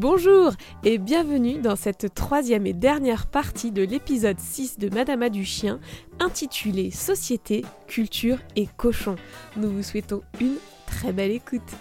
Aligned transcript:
Bonjour 0.00 0.52
et 0.84 0.96
bienvenue 0.96 1.58
dans 1.58 1.74
cette 1.74 2.14
troisième 2.14 2.68
et 2.68 2.72
dernière 2.72 3.26
partie 3.26 3.72
de 3.72 3.82
l'épisode 3.82 4.38
6 4.38 4.78
de 4.78 4.94
Madame 4.94 5.28
du 5.28 5.44
Chien 5.44 5.80
intitulé 6.20 6.92
Société, 6.92 7.64
culture 7.88 8.38
et 8.54 8.68
cochon. 8.76 9.16
Nous 9.56 9.68
vous 9.68 9.82
souhaitons 9.82 10.22
une 10.40 10.54
très 10.86 11.12
belle 11.12 11.32
écoute. 11.32 11.74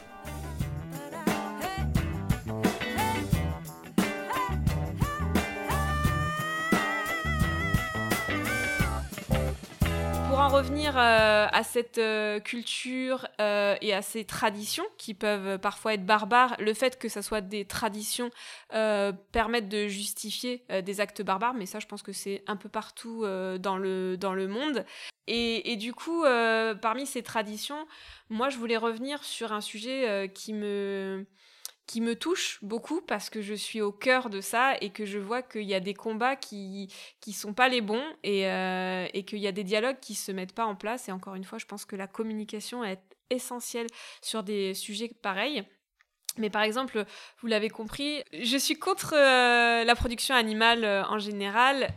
Revenir 10.58 10.98
euh, 10.98 11.48
à 11.52 11.64
cette 11.64 12.00
euh, 12.00 12.39
culture 12.39 13.28
euh, 13.39 13.75
et 13.79 13.93
à 13.93 14.02
ces 14.02 14.25
traditions 14.25 14.86
qui 14.97 15.14
peuvent 15.14 15.60
parfois 15.60 15.93
être 15.93 16.06
barbares, 16.06 16.56
le 16.57 16.74
fait 16.74 16.97
que 16.97 17.10
ça 17.10 17.21
soit 17.21 17.42
des 17.42 17.66
traditions 17.66 18.32
permettent 19.32 19.70
de 19.70 19.88
justifier 19.88 20.64
des 20.83 21.00
actes 21.00 21.21
barbares, 21.21 21.54
mais 21.54 21.66
ça 21.66 21.80
je 21.80 21.86
pense 21.86 22.02
que 22.02 22.11
c'est 22.11 22.43
un 22.47 22.56
peu 22.56 22.70
partout 22.70 23.25
dans, 23.60 23.78
le, 23.78 24.18
dans 24.18 24.33
le 24.33 24.47
monde. 24.47 24.86
Et, 25.28 25.71
et 25.71 25.75
du 25.75 25.93
coup, 25.93 26.24
parmi 26.82 27.05
ces 27.05 27.24
traditions, 27.24 27.88
moi 28.30 28.50
je 28.50 28.58
voulais 28.58 28.78
revenir 28.78 29.24
sur 29.24 29.54
un 29.54 29.61
sujet 29.61 30.30
qui 30.33 30.54
me 30.54 31.25
qui 31.87 32.02
me 32.02 32.16
touche 32.16 32.59
beaucoup 32.61 33.02
parce 33.02 33.30
que 33.30 33.41
je 33.41 33.53
suis 33.53 33.81
au 33.81 33.94
cœur 33.94 34.30
de 34.30 34.41
ça 34.41 34.75
et 34.81 34.89
que 34.89 35.05
je 35.05 35.17
vois 35.17 35.41
qu'il 35.41 35.64
y 35.64 35.73
a 35.73 35.80
des 35.80 35.94
combats 35.94 36.36
qui 36.36 36.94
qui 37.22 37.31
sont 37.31 37.53
pas 37.53 37.69
les 37.69 37.81
bons 37.81 38.03
et, 38.23 38.47
euh, 38.47 39.08
et 39.13 39.23
qu'il 39.23 39.39
y 39.39 39.47
a 39.47 39.53
des 39.53 39.63
dialogues 39.63 40.00
qui 40.02 40.13
se 40.13 40.31
mettent 40.33 40.53
pas 40.53 40.66
en 40.66 40.75
place. 40.75 41.08
Et 41.08 41.11
encore 41.13 41.36
une 41.36 41.45
fois 41.45 41.58
je 41.58 41.66
pense 41.66 41.86
que 41.86 41.95
la 41.95 42.08
communication 42.08 42.83
est 42.83 43.02
essentielle 43.30 43.88
sur 44.22 44.44
des 44.44 44.73
sujets 44.73 45.09
pareils. 45.21 45.63
Mais 46.39 46.52
par 46.52 46.61
exemple, 46.61 47.03
vous 47.41 47.47
l'avez 47.47 47.69
compris, 47.69 48.22
je 48.31 48.57
suis 48.57 48.77
contre 48.77 49.16
euh, 49.16 49.83
la 49.83 49.95
production 49.95 50.35
animale 50.35 50.83
euh, 50.83 51.03
en 51.05 51.17
général 51.17 51.89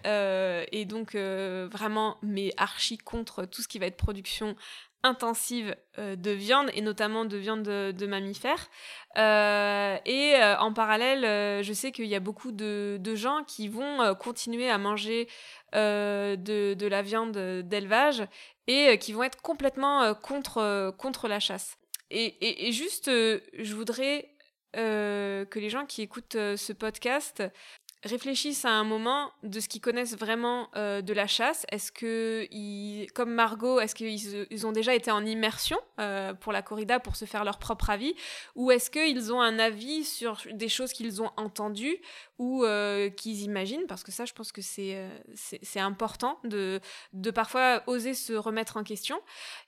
et 0.73 0.85
donc 0.87 1.15
vraiment, 1.15 2.17
mais 2.23 2.55
archi 2.57 2.97
contre 2.97 3.45
tout 3.45 3.61
ce 3.61 3.69
qui 3.69 3.79
va 3.79 3.87
être 3.87 3.99
production 3.99 4.57
intensive 5.03 5.75
euh, 5.99 6.17
de 6.17 6.31
viande 6.31 6.71
et 6.75 6.83
notamment 6.83 7.25
de 7.25 7.37
viande 7.37 7.63
de, 7.63 8.07
mammifères. 8.07 8.69
Euh, 9.17 9.97
et 10.05 10.35
euh, 10.37 10.59
en 10.59 10.73
parallèle, 10.73 11.63
je 11.63 11.73
sais 11.73 11.93
qu'il 11.93 12.07
y 12.07 12.15
a 12.15 12.21
beaucoup 12.21 12.53
de, 12.53 13.15
gens 13.15 13.45
qui 13.45 13.69
vont 13.69 14.15
continuer 14.17 14.71
à 14.71 14.79
manger 14.79 15.29
de, 15.73 16.89
la 16.89 17.03
viande 17.03 17.37
d'élevage 17.63 18.25
et 18.67 18.99
qui 18.99 19.13
vont 19.13 19.23
être 19.23 19.41
complètement 19.43 20.15
contre, 20.15 20.95
contre 20.99 21.29
la 21.29 21.41
chasse. 21.41 21.77
Et, 22.11 22.69
et 22.69 22.73
juste, 22.73 23.07
je 23.07 23.75
voudrais 23.75 24.31
que 24.75 25.59
les 25.59 25.71
gens 25.71 25.87
qui 25.87 26.03
écoutent 26.03 26.37
ce 26.57 26.73
podcast 26.73 27.43
réfléchissent 28.03 28.65
à 28.65 28.71
un 28.71 28.85
moment 28.85 29.31
de 29.43 29.61
ce 29.61 29.69
qu'ils 29.69 29.81
connaissent 29.81 30.17
vraiment 30.17 30.69
euh, 30.75 31.03
de 31.03 31.13
la 31.13 31.27
chasse. 31.27 31.67
Est-ce 31.71 31.93
que, 31.93 32.47
ils, 32.51 33.09
comme 33.13 33.33
Margot, 33.33 33.79
est-ce 33.79 33.95
qu'ils 33.95 34.47
ils 34.51 34.67
ont 34.67 34.73
déjà 34.73 34.95
été 34.95 35.11
en 35.11 35.25
immersion 35.25 35.79
euh, 35.99 36.33
pour 36.33 36.53
la 36.53 36.63
corrida 36.63 36.99
pour 36.99 37.17
se 37.17 37.27
faire 37.27 37.45
leur 37.45 37.59
propre 37.59 37.91
avis? 37.91 38.15
Ou 38.57 38.71
est-ce 38.71 38.91
qu'ils 38.91 39.33
ont 39.33 39.41
un 39.41 39.59
avis 39.59 40.05
sur 40.05 40.43
des 40.51 40.69
choses 40.69 40.93
qu'ils 40.93 41.21
ont 41.21 41.31
entendues 41.37 41.99
ou 42.39 42.65
euh, 42.65 43.11
qu'ils 43.11 43.43
imaginent? 43.43 43.87
Parce 43.87 44.03
que 44.03 44.13
ça, 44.13 44.25
je 44.25 44.33
pense 44.33 44.51
que 44.51 44.63
c'est, 44.63 45.07
c'est, 45.35 45.81
important 45.81 46.39
de, 46.45 46.81
de 47.13 47.31
parfois 47.31 47.83
oser 47.87 48.15
se 48.15 48.33
remettre 48.33 48.77
en 48.77 48.83
question. 48.83 49.21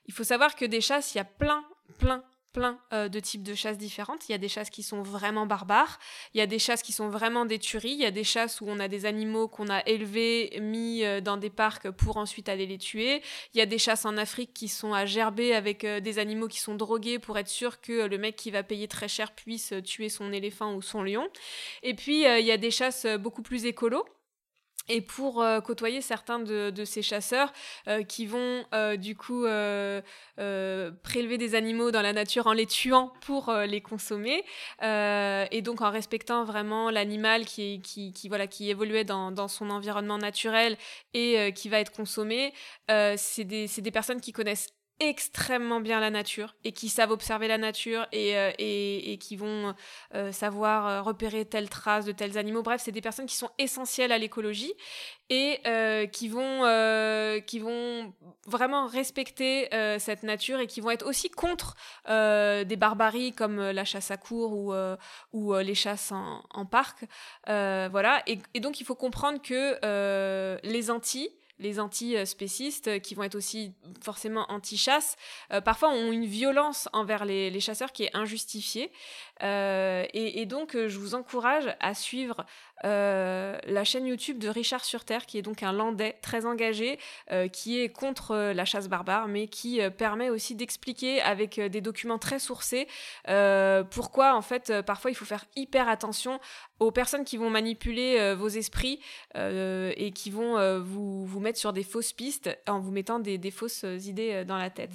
Il 0.07 0.13
faut 0.13 0.23
savoir 0.23 0.55
que 0.55 0.65
des 0.65 0.81
chasses, 0.81 1.13
il 1.13 1.19
y 1.19 1.21
a 1.21 1.25
plein, 1.25 1.63
plein, 1.99 2.23
plein 2.53 2.79
euh, 2.93 3.09
de 3.09 3.19
types 3.19 3.43
de 3.43 3.53
chasses 3.53 3.77
différentes. 3.77 4.29
Il 4.29 4.31
y 4.31 4.35
a 4.35 4.37
des 4.37 4.47
chasses 4.47 4.69
qui 4.69 4.83
sont 4.83 5.01
vraiment 5.01 5.45
barbares, 5.45 5.99
il 6.33 6.37
y 6.37 6.41
a 6.41 6.47
des 6.47 6.59
chasses 6.59 6.81
qui 6.83 6.93
sont 6.93 7.09
vraiment 7.09 7.45
des 7.45 7.59
tueries, 7.59 7.91
il 7.91 7.99
y 7.99 8.05
a 8.05 8.11
des 8.11 8.23
chasses 8.23 8.61
où 8.61 8.65
on 8.67 8.79
a 8.79 8.87
des 8.87 9.05
animaux 9.05 9.47
qu'on 9.47 9.69
a 9.69 9.81
élevés, 9.87 10.57
mis 10.61 11.03
euh, 11.03 11.19
dans 11.19 11.37
des 11.37 11.49
parcs 11.49 11.89
pour 11.91 12.17
ensuite 12.17 12.47
aller 12.47 12.65
les 12.65 12.77
tuer. 12.77 13.21
Il 13.53 13.57
y 13.57 13.61
a 13.61 13.65
des 13.65 13.79
chasses 13.79 14.05
en 14.05 14.15
Afrique 14.17 14.53
qui 14.53 14.67
sont 14.67 14.93
à 14.93 15.05
gerber 15.05 15.53
avec 15.53 15.83
euh, 15.83 15.99
des 15.99 16.19
animaux 16.19 16.47
qui 16.47 16.59
sont 16.59 16.75
drogués 16.75 17.19
pour 17.19 17.37
être 17.37 17.49
sûr 17.49 17.81
que 17.81 18.05
le 18.05 18.17
mec 18.17 18.35
qui 18.35 18.51
va 18.51 18.63
payer 18.63 18.87
très 18.87 19.07
cher 19.07 19.33
puisse 19.33 19.73
tuer 19.83 20.09
son 20.09 20.31
éléphant 20.31 20.75
ou 20.75 20.81
son 20.81 21.03
lion. 21.03 21.27
Et 21.81 21.95
puis 21.95 22.23
il 22.23 22.45
y 22.45 22.51
a 22.51 22.57
des 22.57 22.71
chasses 22.71 23.05
beaucoup 23.19 23.41
plus 23.41 23.65
écolos 23.65 24.05
et 24.89 25.01
pour 25.01 25.41
euh, 25.41 25.61
côtoyer 25.61 26.01
certains 26.01 26.39
de, 26.39 26.85
ces 26.85 27.01
chasseurs 27.01 27.53
euh, 27.87 28.03
qui 28.03 28.25
vont 28.25 28.65
euh, 28.73 28.97
du 28.97 29.15
coup 29.15 29.43
prélever 31.03 31.37
des 31.37 31.55
animaux 31.55 31.91
dans 31.91 32.01
la 32.01 32.13
nature 32.13 32.47
en 32.47 32.53
les 32.53 32.65
tuant 32.65 33.13
pour 33.21 33.51
les 33.53 33.81
consommer 33.81 34.43
et 34.81 35.61
donc 35.61 35.81
en 35.81 35.91
respectant 35.91 36.43
vraiment 36.43 36.89
l'animal 36.89 37.45
qui, 37.45 37.81
qui, 37.81 38.27
voilà, 38.27 38.47
qui 38.47 38.69
évoluait 38.69 39.03
dans, 39.03 39.31
dans, 39.31 39.47
son 39.47 39.69
environnement 39.69 40.17
naturel 40.17 40.77
et 41.13 41.53
qui 41.53 41.69
va 41.69 41.79
être 41.79 41.91
consommé, 41.91 42.53
c'est 42.87 43.43
des, 43.43 43.67
des 43.67 43.91
personnes 43.91 44.21
qui 44.21 44.31
connaissent 44.31 44.69
extrêmement 44.99 45.81
bien 45.81 45.99
la 45.99 46.09
nature 46.09 46.55
et 46.63 46.71
qui 46.71 46.87
savent 46.89 47.11
observer 47.11 47.47
la 47.47 47.57
nature 47.57 48.07
et, 48.11 48.37
euh, 48.37 48.51
et, 48.57 49.17
qui 49.19 49.35
vont 49.35 49.73
euh, 50.13 50.31
savoir 50.31 50.87
euh, 50.87 51.01
repérer 51.01 51.45
telle 51.45 51.69
trace 51.69 52.05
de 52.05 52.11
tels 52.11 52.37
animaux. 52.37 52.61
Bref, 52.61 52.81
c'est 52.83 52.91
des 52.91 53.01
personnes 53.01 53.25
qui 53.25 53.35
sont 53.35 53.49
essentielles 53.57 54.11
à 54.11 54.17
l'écologie 54.17 54.73
et 55.29 55.61
qui, 56.11 56.27
vont, 56.27 56.61
qui 57.47 57.57
vont 57.57 58.13
vraiment 58.45 58.85
respecter 58.85 59.67
cette 59.97 60.21
nature 60.21 60.59
et 60.59 60.67
qui 60.67 60.79
vont 60.79 60.91
être 60.91 61.07
aussi 61.07 61.31
contre 61.31 61.75
des 62.07 62.75
barbaries 62.77 63.33
comme 63.33 63.59
la 63.59 63.83
chasse 63.83 64.11
à 64.11 64.17
cour 64.17 64.53
ou, 64.53 64.75
ou 65.31 65.55
les 65.55 65.73
chasses 65.73 66.11
en, 66.11 66.65
parc. 66.67 67.05
voilà. 67.47 68.21
Et, 68.27 68.59
donc, 68.59 68.79
il 68.79 68.85
faut 68.85 68.93
comprendre 68.93 69.41
que 69.41 70.59
les 70.63 70.91
Antilles, 70.91 71.31
les 71.63 71.79
anti-spécistes, 71.79 72.87
euh, 72.87 72.99
qui 72.99 73.15
vont 73.15 73.23
être 73.23 73.35
aussi 73.35 73.73
forcément 74.01 74.45
anti-chasse, 74.49 75.15
euh, 75.51 75.61
parfois 75.61 75.89
ont 75.89 76.11
une 76.11 76.25
violence 76.25 76.89
envers 76.93 77.25
les, 77.25 77.59
chasseurs 77.59 77.93
qui 77.93 78.03
est 78.03 78.15
injustifiée. 78.15 78.91
Euh, 79.41 80.05
et, 80.13 80.45
donc, 80.45 80.75
je 80.75 80.99
vous 80.99 81.15
encourage 81.15 81.75
à 81.79 81.93
suivre 81.93 82.45
la 82.83 83.83
chaîne 83.85 84.05
YouTube 84.05 84.39
de 84.39 84.49
Richard 84.49 84.83
Surterre, 84.83 85.25
qui 85.25 85.37
est 85.37 85.41
donc 85.41 85.63
un 85.63 85.71
Landais 85.71 86.17
très 86.21 86.45
engagé, 86.45 86.99
qui 87.53 87.79
est 87.79 87.87
contre 87.87 88.35
la 88.35 88.65
chasse 88.65 88.89
barbare, 88.89 89.29
mais 89.29 89.47
qui 89.47 89.79
permet 89.97 90.29
aussi 90.29 90.55
d'expliquer 90.55 91.21
avec 91.21 91.61
des 91.61 91.79
documents 91.79 92.17
très 92.17 92.39
sourcés 92.39 92.87
pourquoi, 93.89 94.35
en 94.35 94.41
fait, 94.41 94.81
parfois 94.81 95.11
il 95.11 95.15
faut 95.15 95.23
faire 95.23 95.45
hyper 95.55 95.87
attention 95.87 96.41
aux 96.79 96.91
personnes 96.91 97.23
qui 97.23 97.37
vont 97.37 97.49
manipuler 97.49 98.33
vos 98.35 98.49
esprits 98.49 98.99
et 99.35 100.11
qui 100.13 100.29
vont 100.29 100.79
vous, 100.79 101.25
vous 101.25 101.39
mettre 101.39 101.59
sur 101.59 101.73
des 101.73 101.83
fausses 101.83 102.13
pistes 102.13 102.49
en 102.67 102.79
vous 102.79 102.91
mettant 102.91 103.19
des, 103.19 103.51
fausses 103.51 103.85
idées 104.05 104.33
euh, 104.33 104.43
dans 104.45 104.57
la 104.57 104.69
tête. 104.69 104.91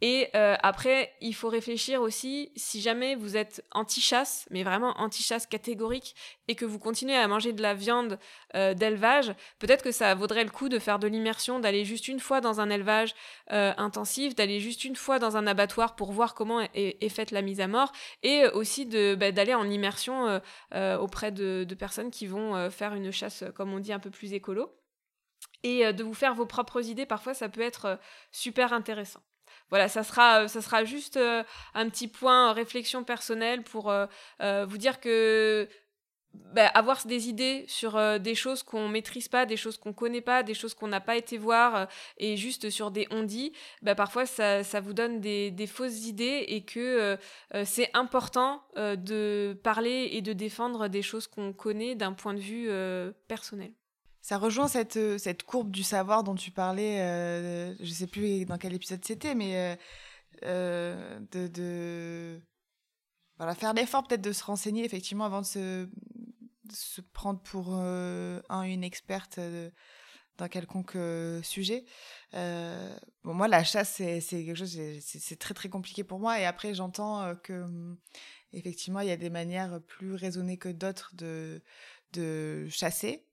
Et 0.00 0.28
euh, 0.34 0.56
après, 0.62 1.12
il 1.20 1.34
faut 1.34 1.48
réfléchir 1.48 2.00
aussi, 2.02 2.52
si 2.56 2.80
jamais 2.80 3.14
vous 3.14 3.36
êtes 3.36 3.64
anti-chasse, 3.72 4.46
mais 4.50 4.62
vraiment 4.62 4.98
anti-chasse 4.98 5.46
catégorique, 5.46 6.14
et 6.48 6.54
que 6.54 6.64
vous 6.64 6.78
continuez 6.78 7.16
à 7.16 7.26
manger 7.28 7.52
de 7.52 7.62
la 7.62 7.74
viande 7.74 8.18
euh, 8.54 8.74
d'élevage, 8.74 9.34
peut-être 9.58 9.82
que 9.82 9.92
ça 9.92 10.14
vaudrait 10.14 10.44
le 10.44 10.50
coup 10.50 10.68
de 10.68 10.78
faire 10.78 10.98
de 10.98 11.06
l'immersion, 11.06 11.60
d'aller 11.60 11.84
juste 11.84 12.08
une 12.08 12.20
fois 12.20 12.40
dans 12.40 12.60
un 12.60 12.70
élevage 12.70 13.14
intensif, 13.48 14.34
d'aller 14.34 14.60
juste 14.60 14.84
une 14.84 14.96
fois 14.96 15.18
dans 15.18 15.36
un 15.36 15.46
abattoir 15.46 15.96
pour 15.96 16.12
voir 16.12 16.34
comment 16.34 16.60
est, 16.74 17.08
faite 17.08 17.30
la 17.30 17.42
mise 17.42 17.60
à 17.60 17.68
mort, 17.68 17.92
et 18.22 18.46
aussi 18.48 18.86
bah, 18.86 19.32
d'aller 19.32 19.54
en 19.54 19.68
immersion 19.68 20.40
auprès 20.72 21.30
de, 21.30 21.64
de, 21.64 21.74
personnes 21.74 22.10
qui 22.10 22.26
vont 22.26 22.70
faire 22.70 22.94
une 22.94 23.10
chasse, 23.12 23.44
comme 23.54 23.72
on 23.72 23.78
dit, 23.78 23.92
un 23.92 23.98
peu 23.98 24.10
plus 24.10 24.32
écolo 24.32 24.76
et 25.62 25.86
euh, 25.86 25.92
de 25.92 26.04
vous 26.04 26.14
faire 26.14 26.34
vos 26.34 26.46
propres 26.46 26.86
idées, 26.86 27.06
parfois 27.06 27.34
ça 27.34 27.48
peut 27.48 27.60
être 27.60 27.84
euh, 27.86 27.96
super 28.30 28.72
intéressant. 28.72 29.20
Voilà, 29.70 29.88
ça 29.88 30.04
sera, 30.04 30.42
euh, 30.42 30.48
ça 30.48 30.62
sera 30.62 30.84
juste 30.84 31.16
un 31.16 31.88
petit 31.90 32.08
point 32.08 32.52
réflexion 32.52 33.02
personnelle 33.04 33.62
pour 33.64 33.92
vous 34.40 34.78
dire 34.78 35.00
que 35.00 35.68
bah, 36.54 36.66
avoir 36.68 37.06
des 37.06 37.28
idées 37.28 37.64
sur 37.68 38.20
des 38.20 38.34
choses 38.34 38.62
qu'on 38.62 38.88
maîtrise 38.88 39.28
pas, 39.28 39.46
des 39.46 39.56
choses 39.56 39.76
qu'on 39.76 39.92
connaît 39.92 40.20
pas, 40.20 40.42
des 40.42 40.54
choses 40.54 40.74
qu'on 40.74 40.88
n'a 40.88 41.00
pas 41.00 41.16
été 41.16 41.38
voir 41.38 41.88
et 42.18 42.36
juste 42.36 42.70
sur 42.70 42.90
des 42.90 43.06
on-dit, 43.10 43.52
bah, 43.82 43.94
parfois 43.94 44.26
ça, 44.26 44.62
vous 44.80 44.92
donne 44.92 45.20
des, 45.20 45.66
fausses 45.66 46.06
idées 46.06 46.44
et 46.48 46.62
que 46.62 47.18
c'est 47.64 47.90
important 47.94 48.62
de 48.76 49.58
parler 49.62 50.10
et 50.12 50.22
de 50.22 50.32
défendre 50.32 50.88
des 50.88 51.02
choses 51.02 51.26
qu'on 51.26 51.52
connaît 51.52 51.94
d'un 51.94 52.12
point 52.12 52.34
de 52.34 52.40
vue 52.40 52.68
personnel. 53.28 53.72
Ça 54.26 54.38
rejoint 54.38 54.66
cette, 54.66 54.96
euh, 54.96 55.18
courbe 55.46 55.70
du 55.70 55.84
savoir 55.84 56.24
dont 56.24 56.34
tu 56.34 56.50
parlais, 56.50 57.00
euh, 57.00 57.76
je 57.78 57.84
ne 57.84 57.94
sais 57.94 58.08
plus 58.08 58.44
dans 58.44 58.58
quel 58.58 58.74
épisode 58.74 59.04
c'était, 59.04 59.36
mais 59.36 59.78
euh, 60.42 61.20
de, 61.30 61.46
de, 61.46 62.40
voilà, 63.36 63.54
faire 63.54 63.72
l'effort 63.72 64.04
peut-être 64.04 64.22
de 64.22 64.32
se 64.32 64.42
renseigner 64.42 64.84
effectivement 64.84 65.26
avant 65.26 65.42
de 65.42 65.46
se, 65.46 65.88
se 66.72 67.00
prendre 67.00 67.40
pour 67.40 67.74
un, 67.74 68.62
une 68.62 68.84
experte 68.84 69.40
dans 70.38 70.48
quelconque 70.48 70.96
sujet. 71.42 71.84
bon, 72.32 73.34
moi, 73.34 73.48
la 73.48 73.64
chasse, 73.64 73.94
c'est 73.96 74.20
quelque 74.20 74.54
chose, 74.54 74.78
c'est 75.00 75.38
très 75.38 75.54
très 75.54 75.68
compliqué 75.68 76.04
pour 76.04 76.18
moi. 76.18 76.40
Et 76.40 76.44
après, 76.44 76.74
j'entends 76.74 77.34
que 77.42 77.62
hum, 77.62 77.98
effectivement, 78.52 79.00
il 79.00 79.08
y 79.08 79.12
a 79.12 79.16
des 79.16 79.30
manières 79.30 79.80
plus 79.86 80.14
raisonnées 80.14 80.58
que 80.58 80.68
d'autres 80.68 81.14
de, 81.14 81.62
de 82.12 82.68
chasser. 82.68 83.26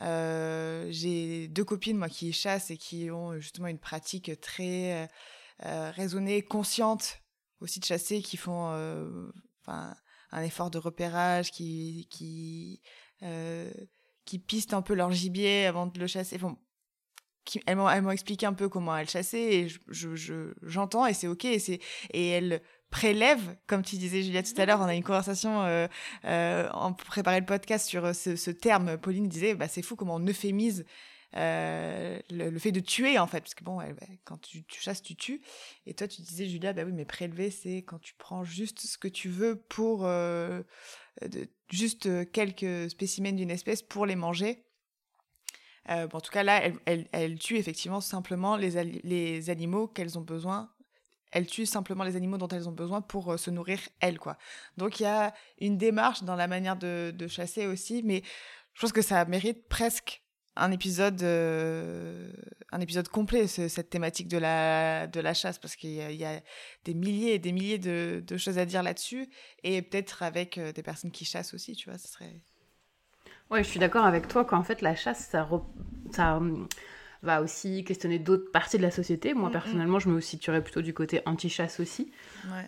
J'ai 0.00 1.48
deux 1.48 1.64
copines, 1.64 1.96
moi, 1.96 2.08
qui 2.08 2.32
chassent 2.32 2.70
et 2.70 2.76
qui 2.76 3.10
ont 3.10 3.38
justement 3.40 3.68
une 3.68 3.78
pratique 3.78 4.40
très 4.40 5.08
raisonnée, 5.60 6.42
consciente 6.42 7.22
aussi 7.60 7.80
de 7.80 7.84
chasser, 7.84 8.22
qui 8.22 8.36
font 8.36 8.70
un 10.36 10.42
effort 10.42 10.70
de 10.70 10.78
repérage, 10.78 11.50
qui, 11.50 12.06
qui, 12.10 12.80
qui 14.26 14.38
pistent 14.38 14.74
un 14.74 14.82
peu 14.82 14.94
leur 14.94 15.10
gibier 15.10 15.66
avant 15.66 15.86
de 15.86 15.98
le 15.98 16.06
chasser. 16.06 16.38
Elles 17.66 17.76
m'ont 17.76 18.10
expliqué 18.10 18.44
un 18.44 18.52
peu 18.52 18.68
comment 18.68 18.96
elles 18.96 19.08
chassaient 19.08 19.54
et 19.54 19.68
j'entends 20.62 21.04
je, 21.04 21.10
et 21.10 21.14
c'est 21.14 21.28
ok 21.28 21.44
et 21.44 21.58
c'est 21.58 21.78
et 22.12 22.28
elles 22.28 22.60
prélèvent 22.90 23.56
comme 23.68 23.82
tu 23.82 23.96
disais 23.96 24.22
Julia 24.22 24.42
tout 24.42 24.60
à 24.60 24.66
l'heure 24.66 24.80
on 24.80 24.84
a 24.84 24.94
une 24.94 25.04
conversation 25.04 25.62
euh, 25.62 25.86
euh, 26.24 26.68
le 26.68 27.44
podcast 27.44 27.88
sur 27.88 28.12
ce, 28.14 28.50
terme 28.50 28.98
Pauline 28.98 29.28
disait 29.28 29.54
bah 29.54 29.68
c'est 29.68 29.82
fou 29.82 29.94
comment 29.94 30.16
on 30.16 30.26
euphémise 30.26 30.84
euh, 31.34 32.18
le, 32.30 32.58
fait 32.58 32.72
de 32.72 32.80
tuer 32.80 33.18
en 33.18 33.26
fait 33.26 33.40
parce 33.40 33.54
que 33.54 33.64
bon 33.64 33.80
quand 34.24 34.38
tu, 34.38 34.64
chasses 34.68 35.02
tu 35.02 35.16
tues 35.16 35.42
et 35.84 35.94
toi 35.94 36.06
tu 36.06 36.22
disais 36.22 36.46
Julia 36.46 36.72
bah 36.72 36.84
oui 36.84 36.92
mais 36.92 37.04
prélever 37.04 37.50
c'est 37.50 37.78
quand 37.78 37.98
tu 37.98 38.14
prends 38.14 38.44
juste 38.44 38.80
ce 38.80 38.96
que 38.96 39.08
tu 39.08 39.28
veux 39.28 39.56
pour 39.56 40.04
de, 40.04 40.64
juste 41.68 42.30
quelques 42.30 42.90
spécimens 42.90 43.32
d'une 43.32 43.50
espèce 43.50 43.82
pour 43.82 44.06
les 44.06 44.16
manger 44.16 44.66
euh, 45.90 46.08
en 46.12 46.20
tout 46.20 46.30
cas, 46.30 46.42
là, 46.42 46.62
elle, 46.84 47.06
elle, 47.12 47.38
tue 47.38 47.56
effectivement 47.56 48.00
simplement 48.00 48.56
les, 48.56 48.82
les 49.04 49.50
animaux 49.50 49.86
qu'elles 49.86 50.18
ont 50.18 50.22
besoin. 50.22 50.70
Elle 51.32 51.46
tue 51.46 51.66
simplement 51.66 52.04
les 52.04 52.16
animaux 52.16 52.38
dont 52.38 52.48
elles 52.48 52.68
ont 52.68 52.72
besoin 52.72 53.02
pour 53.02 53.32
euh, 53.32 53.36
se 53.36 53.50
nourrir 53.50 53.78
elles, 54.00 54.18
quoi. 54.18 54.36
Donc 54.76 55.00
il 55.00 55.04
y 55.04 55.06
a 55.06 55.34
une 55.58 55.76
démarche 55.76 56.22
dans 56.22 56.36
la 56.36 56.46
manière 56.46 56.76
de, 56.76 57.12
de, 57.14 57.26
chasser 57.28 57.66
aussi, 57.66 58.02
mais 58.02 58.22
je 58.74 58.80
pense 58.80 58.92
que 58.92 59.02
ça 59.02 59.24
mérite 59.26 59.68
presque 59.68 60.22
un 60.56 60.70
épisode, 60.72 61.22
euh, 61.22 62.32
un 62.72 62.80
épisode 62.80 63.08
complet, 63.08 63.46
cette 63.46 63.90
thématique 63.90 64.28
de 64.28 64.38
la, 64.38 65.06
de 65.06 65.20
la 65.20 65.34
chasse, 65.34 65.58
parce 65.58 65.76
qu'il 65.76 65.90
y, 65.90 66.16
y, 66.16 66.24
a 66.24 66.40
des 66.84 66.94
milliers 66.94 67.34
et 67.34 67.38
des 67.38 67.52
milliers 67.52 67.78
de, 67.78 68.22
de 68.26 68.36
choses 68.36 68.58
à 68.58 68.64
dire 68.64 68.82
là-dessus, 68.82 69.28
et 69.62 69.82
peut-être 69.82 70.22
avec 70.22 70.58
des 70.58 70.82
personnes 70.82 71.10
qui 71.10 71.24
chassent 71.24 71.54
aussi, 71.54 71.74
tu 71.74 71.88
vois, 71.88 71.98
ce 71.98 72.08
serait 72.08 72.40
Ouais, 73.50 73.62
je 73.62 73.68
suis 73.68 73.78
d'accord 73.78 74.04
avec 74.04 74.26
toi 74.28 74.44
qu'en 74.44 74.62
fait, 74.62 74.82
la 74.82 74.96
chasse, 74.96 75.28
ça, 75.30 75.48
ça 76.10 76.36
hum, 76.36 76.66
va 77.22 77.42
aussi 77.42 77.84
questionner 77.84 78.18
d'autres 78.18 78.50
parties 78.50 78.76
de 78.76 78.82
la 78.82 78.90
société. 78.90 79.34
Moi, 79.34 79.48
mm, 79.48 79.50
mm. 79.50 79.52
personnellement, 79.52 79.98
je 79.98 80.08
me 80.08 80.20
situerais 80.20 80.62
plutôt 80.62 80.82
du 80.82 80.92
côté 80.92 81.20
anti-chasse 81.26 81.78
aussi. 81.78 82.10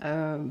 Euh, 0.04 0.44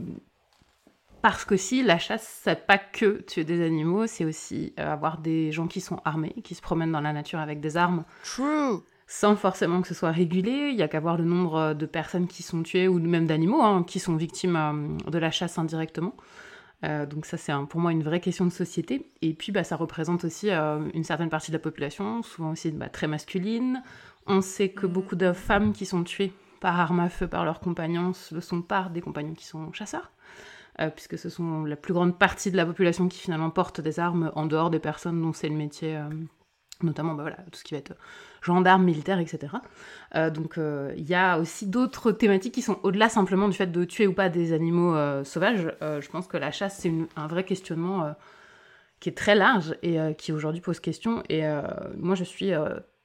parce 1.22 1.46
que 1.46 1.58
si 1.58 1.84
la 1.84 1.98
chasse, 1.98 2.42
c'est 2.44 2.66
pas 2.66 2.78
que 2.78 3.22
tuer 3.22 3.44
des 3.44 3.66
animaux, 3.66 4.08
c'est 4.08 4.25
aussi 4.25 4.74
euh, 4.80 4.92
avoir 4.92 5.18
des 5.18 5.52
gens 5.52 5.68
qui 5.68 5.81
sont 5.81 6.00
armés, 6.06 6.36
qui 6.44 6.56
se 6.56 6.62
promènent 6.62 6.92
dans 6.92 7.02
la 7.02 7.14
nature 7.14 7.40
avec 7.40 7.60
des 7.60 7.78
armes. 7.78 8.04
True. 8.24 8.81
Sans 9.10 9.38
forcément 9.38 9.81
que 9.81 9.88
ce 9.88 9.94
soit 9.94 10.12
régulé, 10.12 10.69
il 10.72 10.75
y 10.75 10.81
a 10.81 10.90
qu'à 10.90 11.00
voir 11.00 11.18
le 11.18 11.24
nombre 11.24 11.74
de 11.74 11.86
personnes 11.86 12.28
qui 12.28 12.44
sont 12.44 12.62
tuées 12.62 12.90
ou 12.90 13.00
même 13.00 13.25
d'animaux 13.25 13.62
hein, 13.62 13.84
qui 13.88 14.00
sont 14.00 14.18
victimes 14.18 14.56
euh, 14.58 15.10
de 15.10 15.18
la 15.18 15.31
chasse 15.31 15.58
indirectement. 15.58 16.14
Euh, 16.84 17.06
donc 17.06 17.25
ça, 17.25 17.38
c'est 17.38 17.54
pour 17.70 17.80
moi 17.80 17.92
une 17.92 18.04
vraie 18.04 18.20
question 18.20 18.46
de 18.46 18.52
société. 18.52 19.10
Et 19.22 19.34
puis, 19.34 19.52
bah, 19.52 19.63
ça 19.63 19.75
représente 19.75 20.25
aussi 20.25 20.50
euh, 20.50 20.80
une 20.94 21.04
certaine 21.04 21.30
partie 21.30 21.52
de 21.52 21.56
la 21.56 21.62
population, 21.62 22.22
souvent 22.22 22.52
aussi 22.52 22.72
bah, 22.72 22.90
très 22.90 23.08
masculine. 23.08 23.81
On 24.28 24.42
sait 24.42 24.70
que 24.70 24.86
beaucoup 24.86 25.16
de 25.16 25.31
femmes 25.31 25.72
qui 25.72 25.86
sont 25.86 26.04
tuées 26.04 26.34
par 26.60 26.80
arme 26.80 27.00
à 27.00 27.10
feu 27.10 27.28
par 27.28 27.46
leurs 27.46 27.60
compagnons 27.60 28.12
le 28.31 28.42
sont 28.42 28.62
par 28.62 28.90
des 28.90 29.02
compagnons 29.02 29.34
qui 29.34 29.46
sont 29.46 29.72
chasseurs. 29.74 30.12
Euh, 30.79 30.89
puisque 30.89 31.18
ce 31.18 31.29
sont 31.29 31.63
la 31.63 31.75
plus 31.75 31.94
grande 31.94 32.19
partie 32.19 32.51
de 32.51 32.57
la 32.57 32.65
population 32.65 33.07
qui 33.07 33.18
finalement 33.18 33.50
porte 33.50 33.81
des 33.81 34.00
armes 34.00 34.31
en 34.35 34.45
dehors 34.45 34.69
des 34.69 34.79
personnes 34.79 35.19
dont 35.21 35.33
c'est 35.33 35.50
le 35.50 35.56
métier 35.56 36.00
notamment 36.83 37.13
bah 37.13 37.31
tout 37.51 37.59
ce 37.59 37.63
qui 37.63 37.74
va 37.74 37.79
être 37.79 37.94
gendarme, 38.41 38.83
militaire, 38.83 39.19
etc. 39.19 39.53
Euh, 40.15 40.29
donc 40.29 40.57
euh, 40.57 40.94
il 40.97 41.06
y 41.06 41.15
a 41.15 41.39
aussi 41.39 41.68
d'autres 41.68 42.12
thématiques 42.12 42.53
qui 42.53 42.62
sont 42.62 42.79
au-delà 42.83 43.09
simplement 43.09 43.47
du 43.47 43.57
fait 43.57 43.68
de 43.68 43.83
tuer 43.83 44.07
ou 44.07 44.13
pas 44.13 44.29
des 44.29 44.53
animaux 44.53 44.95
euh, 44.95 45.24
sauvages. 45.24 45.71
je 45.81 46.09
pense 46.09 46.27
que 46.27 46.38
la 46.38 46.51
chasse, 46.51 46.77
c'est 46.79 46.91
un 47.15 47.27
vrai 47.27 47.44
questionnement 47.44 48.13
qui 49.00 49.09
est 49.09 49.18
très 49.18 49.35
large 49.35 49.75
et 49.83 49.97
qui 50.18 50.31
aujourd'hui 50.31 50.62
pose 50.62 50.79
question. 50.79 51.24
Et 51.29 51.44
moi, 51.97 52.15
je 52.15 52.24
suis 52.24 52.51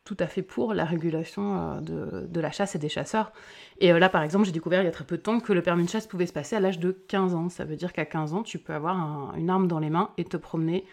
tout 0.05 0.17
à 0.19 0.27
fait 0.27 0.43
pour 0.43 0.75
la 0.75 0.85
régulation 0.85 1.81
de, 1.81 2.27
de, 2.27 2.41
la 2.41 2.51
chasse 2.51 2.75
et 2.75 2.79
des 2.79 2.89
chasseurs. 2.89 3.33
Et 3.79 3.93
là, 3.93 4.09
par 4.09 4.23
exemple, 4.23 4.45
j'ai 4.45 4.53
découvert 4.53 4.83
il 4.83 4.85
y 4.85 4.89
a 4.89 4.93
très 4.93 5.05
peu 5.05 5.17
de 5.17 5.23
temps 5.23 5.39
que 5.41 5.53
le 5.53 5.63
permis 5.63 5.85
de 5.85 5.89
chasse 5.89 6.07
pouvait 6.07 6.27
se 6.27 6.33
passer 6.33 6.57
à 6.57 6.61
l'âge 6.61 6.81
de 6.81 6.91
15 6.91 7.35
ans. 7.35 7.49
Ça 7.49 7.65
veut 7.65 7.77
dire 7.77 7.93
qu'à 7.93 8.05
15 8.05 8.35
ans, 8.35 8.43
tu 8.43 8.59
peux 8.59 8.75
avoir 8.75 9.35
une 9.37 9.49
arme 9.49 9.69
dans 9.69 9.79
les 9.79 9.91
mains 9.91 10.11
et 10.19 10.25
te 10.25 10.37
promener 10.37 10.85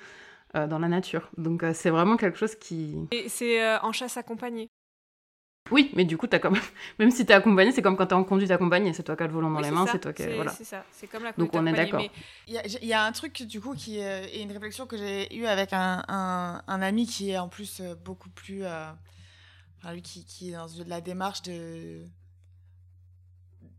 euh, 0.55 0.65
dans 0.65 0.79
la 0.79 0.87
nature. 0.87 1.29
Donc 1.37 1.61
euh, 1.61 1.73
c'est 1.75 1.91
vraiment 1.91 2.17
quelque 2.17 2.37
chose 2.37 2.55
qui... 2.55 3.07
Et 3.11 3.29
c'est 3.29 3.63
euh, 3.63 3.77
en 3.81 3.91
chasse 3.91 4.17
accompagnée 4.17 4.67
oui, 5.71 5.91
mais 5.95 6.05
du 6.05 6.17
coup, 6.17 6.27
as 6.31 6.39
quand 6.39 6.51
même... 6.51 6.61
même 6.99 7.11
si 7.11 7.25
tu 7.25 7.31
es 7.31 7.35
accompagné, 7.35 7.71
c'est 7.71 7.81
comme 7.81 7.97
quand 7.97 8.07
tu 8.07 8.13
es 8.13 8.17
en 8.17 8.23
conduite 8.23 8.51
accompagnée. 8.51 8.93
C'est 8.93 9.03
toi 9.03 9.15
qui 9.15 9.23
as 9.23 9.27
le 9.27 9.33
volant 9.33 9.51
dans 9.51 9.59
les 9.59 9.71
mains, 9.71 9.85
c'est 9.91 9.99
toi 9.99 10.13
qui. 10.13 10.23
Voilà. 10.23 10.51
C'est 10.51 10.63
ça, 10.63 10.83
c'est 10.91 11.07
comme 11.07 11.23
la 11.23 11.31
Donc 11.33 11.53
on 11.53 11.65
est 11.65 11.73
d'accord. 11.73 12.01
Il 12.47 12.61
y, 12.83 12.93
a 12.93 13.03
un 13.03 13.11
truc, 13.11 13.43
du 13.43 13.61
coup, 13.61 13.75
qui 13.75 13.99
est 13.99 14.41
une 14.41 14.51
réflexion 14.51 14.85
que 14.85 14.97
j'ai 14.97 15.35
eue 15.35 15.45
avec 15.45 15.73
un, 15.73 16.03
un, 16.07 16.81
ami 16.81 17.05
qui 17.05 17.31
est 17.31 17.37
en 17.37 17.49
plus 17.49 17.81
beaucoup 18.03 18.29
plus. 18.29 18.63
Enfin, 18.65 19.93
lui 19.93 20.01
qui, 20.01 20.25
qui, 20.25 20.49
est 20.49 20.53
dans 20.53 20.67
la 20.87 21.01
démarche 21.01 21.41
de. 21.43 22.03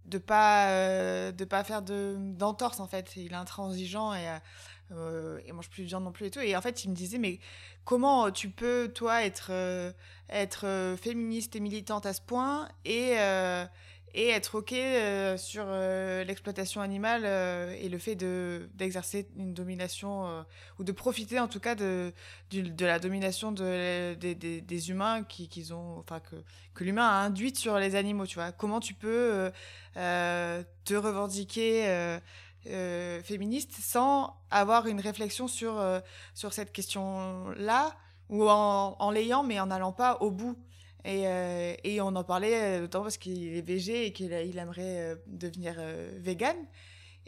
de 0.06 0.18
pas, 0.18 1.32
de 1.32 1.44
pas 1.44 1.64
faire 1.64 1.82
d'entorse, 1.82 2.80
en 2.80 2.86
fait. 2.86 3.12
Il 3.16 3.32
est 3.32 3.36
intransigeant 3.36 4.14
et 4.14 4.28
euh, 4.28 4.38
et 5.44 5.52
mange 5.52 5.70
plus 5.70 5.82
de 5.82 5.88
viande 5.88 6.04
non 6.04 6.12
plus 6.12 6.26
et 6.26 6.30
tout. 6.30 6.40
Et 6.40 6.56
en 6.56 6.60
fait, 6.60 6.84
il 6.84 6.90
me 6.90 6.94
disait, 6.94 7.18
mais 7.18 7.38
comment 7.84 8.30
tu 8.30 8.50
peux, 8.50 8.90
toi, 8.94 9.24
être, 9.24 9.48
euh, 9.50 9.92
être 10.28 10.66
euh, 10.66 10.96
féministe 10.96 11.56
et 11.56 11.60
militante 11.60 12.06
à 12.06 12.12
ce 12.12 12.20
point 12.20 12.68
et, 12.84 13.16
et 14.14 14.28
être 14.28 14.56
OK 14.56 14.74
sur 15.38 15.66
l'exploitation 16.26 16.80
animale 16.80 17.24
et 17.80 17.88
le 17.88 17.98
fait 17.98 18.16
d'exercer 18.16 19.28
une 19.36 19.54
domination 19.54 20.44
ou 20.78 20.84
de 20.84 20.92
profiter 20.92 21.38
en 21.38 21.46
tout 21.46 21.60
cas 21.60 21.74
de, 21.74 22.12
de, 22.50 22.84
la 22.84 22.98
domination 22.98 23.52
de, 23.52 24.14
des 24.14 24.90
humains 24.90 25.22
qu'ils 25.24 25.72
ont, 25.72 25.98
enfin, 25.98 26.20
que, 26.20 26.36
que 26.74 26.84
l'humain 26.84 27.06
a 27.06 27.24
induite 27.24 27.56
sur 27.56 27.78
les 27.78 27.94
animaux, 27.94 28.26
tu 28.26 28.34
vois. 28.34 28.50
Comment 28.50 28.80
tu 28.80 28.94
peux 28.94 29.50
te 29.94 30.94
revendiquer 30.94 32.18
euh, 32.66 33.22
féministe 33.22 33.72
sans 33.80 34.36
avoir 34.50 34.86
une 34.86 35.00
réflexion 35.00 35.48
sur, 35.48 35.78
euh, 35.78 36.00
sur 36.34 36.52
cette 36.52 36.72
question-là, 36.72 37.96
ou 38.28 38.48
en, 38.48 38.96
en 38.98 39.10
l'ayant, 39.10 39.42
mais 39.42 39.58
en 39.58 39.66
n'allant 39.66 39.92
pas 39.92 40.18
au 40.20 40.30
bout. 40.30 40.56
Et, 41.04 41.26
euh, 41.26 41.74
et, 41.82 42.00
on 42.02 42.08
en 42.08 42.24
parlait 42.24 42.80
notamment 42.80 43.04
parce 43.04 43.16
qu'il 43.16 43.56
est 43.56 43.66
végé 43.66 44.06
et 44.06 44.12
qu'il 44.12 44.32
il 44.32 44.58
aimerait 44.58 45.16
devenir 45.26 45.76
vegan. 46.18 46.56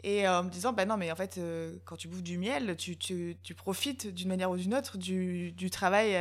Et 0.03 0.27
en 0.27 0.43
me 0.43 0.49
disant, 0.49 0.73
bah 0.73 0.85
non, 0.85 0.97
mais 0.97 1.11
en 1.11 1.15
fait, 1.15 1.39
quand 1.85 1.95
tu 1.95 2.07
bouffes 2.07 2.23
du 2.23 2.37
miel, 2.37 2.75
tu, 2.75 2.97
tu, 2.97 3.37
tu 3.41 3.55
profites 3.55 4.05
d'une 4.07 4.27
manière 4.27 4.51
ou 4.51 4.57
d'une 4.57 4.75
autre 4.75 4.97
du, 4.97 5.53
du 5.53 5.69
travail 5.69 6.11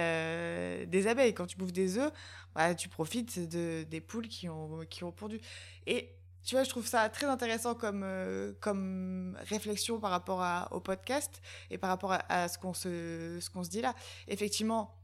des 0.86 1.06
abeilles. 1.06 1.34
Quand 1.34 1.46
tu 1.46 1.56
bouffes 1.56 1.72
des 1.72 1.98
œufs, 1.98 2.12
bah, 2.54 2.74
tu 2.74 2.88
profites 2.88 3.50
de, 3.50 3.84
des 3.90 4.00
poules 4.00 4.28
qui 4.28 4.48
ont, 4.48 4.80
qui 4.88 5.04
ont 5.04 5.12
pondu. 5.12 5.40
Et 5.86 6.14
tu 6.44 6.56
vois, 6.56 6.64
je 6.64 6.70
trouve 6.70 6.86
ça 6.86 7.08
très 7.08 7.26
intéressant 7.26 7.74
comme, 7.74 8.02
euh, 8.04 8.52
comme 8.60 9.38
réflexion 9.42 10.00
par 10.00 10.10
rapport 10.10 10.68
au 10.72 10.80
podcast 10.80 11.40
et 11.70 11.78
par 11.78 11.90
rapport 11.90 12.16
à, 12.28 12.48
ce 12.48 12.58
qu'on 12.58 12.74
se, 12.74 13.38
ce 13.40 13.62
se 13.62 13.70
dit 13.70 13.80
là. 13.80 13.94
Effectivement, 14.26 14.96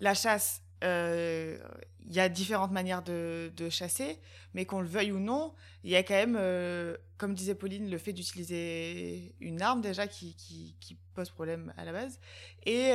la 0.00 0.14
chasse, 0.14 0.62
euh, 0.82 1.58
il 2.04 2.12
y 2.12 2.18
a 2.18 2.28
différentes 2.28 2.72
manières 2.72 3.02
de, 3.02 3.52
de 3.56 3.70
chasser, 3.70 4.18
mais 4.52 4.64
qu'on 4.64 4.80
le 4.80 4.88
veuille 4.88 5.12
ou 5.12 5.20
non, 5.20 5.54
il 5.84 5.90
y 5.90 5.96
a 5.96 6.02
quand 6.02 6.14
même, 6.14 6.36
euh, 6.36 6.96
comme 7.18 7.34
disait 7.34 7.54
Pauline, 7.54 7.88
le 7.88 7.98
fait 7.98 8.12
d'utiliser 8.12 9.36
une 9.38 9.62
arme 9.62 9.80
déjà 9.80 10.08
qui, 10.08 10.34
qui, 10.34 10.98
pose 11.14 11.28
problème 11.28 11.74
à 11.76 11.84
la 11.84 11.92
base, 11.92 12.18
et, 12.64 12.92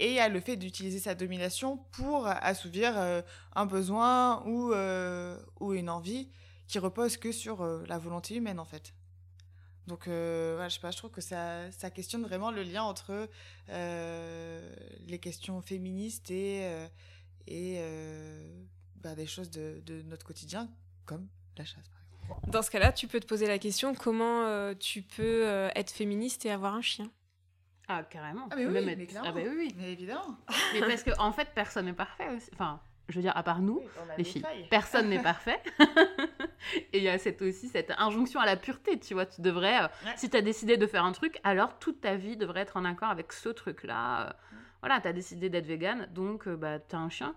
et 0.00 0.08
il 0.08 0.14
y 0.14 0.18
a 0.18 0.28
le 0.28 0.40
fait 0.40 0.56
d'utiliser 0.56 0.98
sa 0.98 1.14
domination 1.14 1.76
pour 1.92 2.26
assouvir 2.26 3.22
un 3.54 3.66
besoin 3.66 4.42
ou, 4.46 4.74
ou 5.60 5.72
une 5.74 5.88
envie 5.88 6.28
qui 6.70 6.78
repose 6.78 7.16
que 7.16 7.32
sur 7.32 7.62
euh, 7.62 7.84
la 7.88 7.98
volonté 7.98 8.36
humaine 8.36 8.60
en 8.60 8.64
fait. 8.64 8.94
Donc, 9.86 10.06
euh, 10.06 10.62
je 10.68 10.74
sais 10.74 10.80
pas, 10.80 10.92
je 10.92 10.98
trouve 10.98 11.10
que 11.10 11.20
ça, 11.20 11.70
ça, 11.72 11.90
questionne 11.90 12.22
vraiment 12.22 12.52
le 12.52 12.62
lien 12.62 12.84
entre 12.84 13.28
euh, 13.70 14.76
les 15.08 15.18
questions 15.18 15.60
féministes 15.62 16.30
et, 16.30 16.70
et 17.48 17.82
bah, 18.96 19.16
des 19.16 19.26
choses 19.26 19.50
de, 19.50 19.82
de, 19.84 20.02
notre 20.02 20.24
quotidien, 20.24 20.68
comme 21.06 21.26
la 21.56 21.64
chasse, 21.64 21.88
par 21.88 22.00
exemple. 22.02 22.50
Dans 22.50 22.62
ce 22.62 22.70
cas-là, 22.70 22.92
tu 22.92 23.08
peux 23.08 23.18
te 23.18 23.26
poser 23.26 23.48
la 23.48 23.58
question 23.58 23.94
comment 23.94 24.72
tu 24.74 25.02
peux 25.02 25.70
être 25.74 25.90
féministe 25.90 26.46
et 26.46 26.50
avoir 26.50 26.74
un 26.74 26.82
chien? 26.82 27.10
Ah, 27.88 28.04
carrément. 28.04 28.46
Ah, 28.52 28.56
mais 28.56 28.66
oui, 28.66 29.08
ah, 29.16 29.32
bah 29.32 29.40
oui, 29.44 29.74
Mais 29.76 29.92
évidemment. 29.92 30.36
mais 30.74 30.80
parce 30.80 31.02
qu'en 31.02 31.24
en 31.24 31.32
fait, 31.32 31.48
personne 31.52 31.86
n'est 31.86 31.92
parfait 31.92 32.28
aussi. 32.28 32.48
Enfin, 32.52 32.80
je 33.08 33.16
veux 33.16 33.22
dire, 33.22 33.36
à 33.36 33.42
part 33.42 33.60
nous, 33.60 33.82
les 34.16 34.24
filles, 34.24 34.44
personne 34.70 35.08
n'est 35.08 35.22
parfait. 35.22 35.60
Et 36.92 36.98
il 36.98 37.02
y 37.02 37.08
a 37.08 37.18
cette, 37.18 37.42
aussi 37.42 37.68
cette 37.68 37.92
injonction 37.98 38.40
à 38.40 38.46
la 38.46 38.56
pureté, 38.56 38.98
tu 38.98 39.14
vois. 39.14 39.26
Tu 39.26 39.40
devrais, 39.40 39.84
euh, 39.84 39.88
si 40.16 40.30
tu 40.30 40.36
as 40.36 40.42
décidé 40.42 40.76
de 40.76 40.86
faire 40.86 41.04
un 41.04 41.12
truc, 41.12 41.38
alors 41.44 41.78
toute 41.78 42.00
ta 42.00 42.16
vie 42.16 42.36
devrait 42.36 42.60
être 42.60 42.76
en 42.76 42.84
accord 42.84 43.10
avec 43.10 43.32
ce 43.32 43.48
truc-là. 43.48 44.28
Euh. 44.28 44.32
Voilà, 44.80 45.00
tu 45.00 45.08
as 45.08 45.12
décidé 45.12 45.50
d'être 45.50 45.66
vegan, 45.66 46.08
donc 46.12 46.46
euh, 46.46 46.56
bah, 46.56 46.78
tu 46.78 46.96
as 46.96 46.98
un 46.98 47.08
chien 47.08 47.34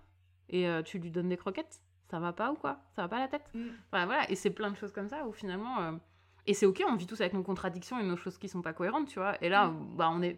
et 0.50 0.68
tu 0.86 1.00
lui 1.00 1.10
donnes 1.10 1.30
des 1.30 1.38
croquettes. 1.38 1.82
Ça 2.12 2.20
va 2.20 2.32
pas 2.32 2.52
ou 2.52 2.56
quoi? 2.56 2.80
Ça 2.96 3.02
va 3.02 3.08
pas 3.08 3.18
la 3.18 3.28
tête? 3.28 3.50
Mm. 3.56 3.70
voilà. 3.92 4.30
Et 4.30 4.36
c'est 4.36 4.52
plein 4.52 4.70
de 4.70 4.76
choses 4.76 4.92
comme 4.92 5.10
ça 5.10 5.26
où 5.26 5.32
finalement. 5.32 6.00
Et 6.46 6.54
c'est 6.54 6.68
ok, 6.68 6.84
on 6.88 6.96
vit 6.96 7.08
tous 7.08 7.20
avec 7.22 7.34
nos 7.34 7.42
contradictions 7.42 8.00
et 8.00 8.04
nos 8.04 8.18
choses 8.18 8.38
qui 8.38 8.48
sont 8.50 8.62
pas 8.62 8.74
cohérentes, 8.74 9.08
tu 9.08 9.18
vois. 9.18 9.42
Et 9.44 9.50
là, 9.50 9.68
mm. 9.68 9.96
bah, 9.96 10.10
on 10.12 10.20
n'est 10.20 10.38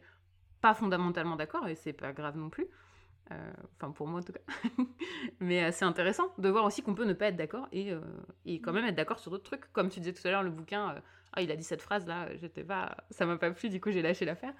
pas 0.61 0.73
fondamentalement 0.73 1.35
d'accord 1.35 1.67
et 1.67 1.75
c'est 1.75 1.93
pas 1.93 2.13
grave 2.13 2.37
non 2.37 2.49
plus. 2.49 2.67
Euh, 3.31 3.53
enfin, 3.75 3.91
pour 3.91 4.07
moi 4.07 4.19
en 4.19 4.23
tout 4.23 4.33
cas. 4.33 4.39
Mais 5.45 5.63
euh, 5.63 5.71
c'est 5.71 5.85
intéressant 5.85 6.33
de 6.37 6.49
voir 6.49 6.65
aussi 6.65 6.81
qu'on 6.81 6.95
peut 6.95 7.05
ne 7.05 7.13
pas 7.13 7.27
être 7.27 7.35
d'accord 7.35 7.67
et, 7.71 7.91
euh, 7.91 7.99
et, 8.45 8.59
quand 8.61 8.73
même 8.73 8.85
être 8.85 8.95
d'accord 8.95 9.19
sur 9.19 9.31
d'autres 9.31 9.43
trucs. 9.43 9.71
Comme 9.73 9.89
tu 9.89 9.99
disais 9.99 10.13
tout 10.13 10.27
à 10.27 10.31
l'heure, 10.31 10.43
le 10.43 10.49
bouquin, 10.49 11.01
ah, 11.33 11.41
il 11.41 11.51
a 11.51 11.55
dit 11.55 11.63
cette 11.63 11.81
phrase 11.81 12.05
là, 12.05 12.35
j'étais 12.37 12.63
pas, 12.63 12.97
ça 13.09 13.25
m'a 13.25 13.37
pas 13.37 13.51
plu, 13.51 13.69
du 13.69 13.79
coup 13.79 13.91
j'ai 13.91 14.01
lâché 14.01 14.25
l'affaire. 14.25 14.53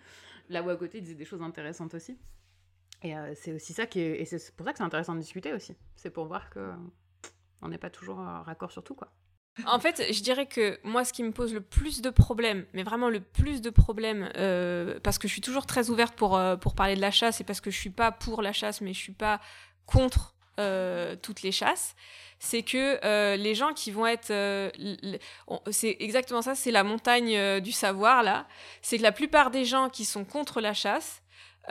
Là 0.50 0.62
où 0.62 0.70
à 0.70 0.76
côté, 0.76 1.00
il 1.00 1.02
disait 1.02 1.16
des 1.16 1.26
choses 1.26 1.42
intéressantes 1.42 1.94
aussi. 1.94 2.18
Et 3.02 3.14
c'est 3.36 3.52
aussi 3.52 3.74
ça 3.74 3.86
qui 3.86 4.00
est. 4.00 4.22
Et 4.22 4.26
c'est 4.26 4.56
pour 4.56 4.66
ça 4.66 4.72
que 4.72 4.78
c'est 4.78 4.84
intéressant 4.84 5.16
de 5.16 5.20
discuter 5.20 5.54
aussi. 5.54 5.76
C'est 5.96 6.10
pour 6.10 6.26
voir 6.26 6.50
que 6.50 6.72
on 7.62 7.68
n'est 7.68 7.78
pas 7.78 7.90
toujours 7.90 8.18
raccord 8.18 8.72
sur 8.72 8.84
tout, 8.84 8.96
quoi. 8.96 9.12
En 9.66 9.80
fait, 9.80 10.04
je 10.12 10.22
dirais 10.22 10.48
que 10.48 10.80
moi, 10.84 11.06
ce 11.06 11.14
qui 11.14 11.24
me 11.24 11.32
pose 11.32 11.54
le 11.54 11.62
plus 11.62 12.02
de 12.02 12.10
problèmes, 12.10 12.66
mais 12.74 12.84
vraiment 12.84 13.10
le 13.10 13.22
plus 13.22 13.62
de 13.62 13.70
problèmes, 13.70 14.30
euh, 14.36 15.00
parce 15.02 15.18
que 15.18 15.28
je 15.28 15.34
suis 15.34 15.42
toujours 15.42 15.66
très 15.66 15.90
ouverte 15.90 16.16
pour, 16.16 16.36
euh, 16.36 16.58
pour 16.58 16.76
parler 16.76 16.96
de 16.96 17.02
la 17.02 17.12
chasse, 17.12 17.40
et 17.40 17.46
parce 17.46 17.62
que 17.62 17.72
je 17.72 17.78
suis 17.78 17.90
pas 17.90 18.12
pour 18.12 18.42
la 18.42 18.52
chasse, 18.52 18.82
mais 18.82 18.94
je 18.94 19.00
suis 19.00 19.14
pas 19.14 19.40
contre 19.86 20.35
euh, 20.60 21.16
toutes 21.22 21.42
les 21.42 21.52
chasses, 21.52 21.96
c'est 22.40 22.64
que 22.64 23.36
les 23.38 23.56
gens 23.56 23.74
qui 23.74 23.92
vont 23.92 24.06
être... 24.06 24.28
c'est 25.72 25.98
exactement 26.00 26.42
ça, 26.42 26.54
c'est 26.54 26.72
la 26.72 26.84
montagne 26.84 27.60
du 27.62 27.72
savoir, 27.72 28.24
là. 28.24 28.46
C'est 28.82 28.98
que 28.98 29.04
la 29.04 29.12
plupart 29.12 29.52
des 29.52 29.66
gens 29.66 29.90
qui 29.90 30.06
sont 30.06 30.26
contre 30.26 30.62
la 30.62 30.74
chasse, 30.74 31.22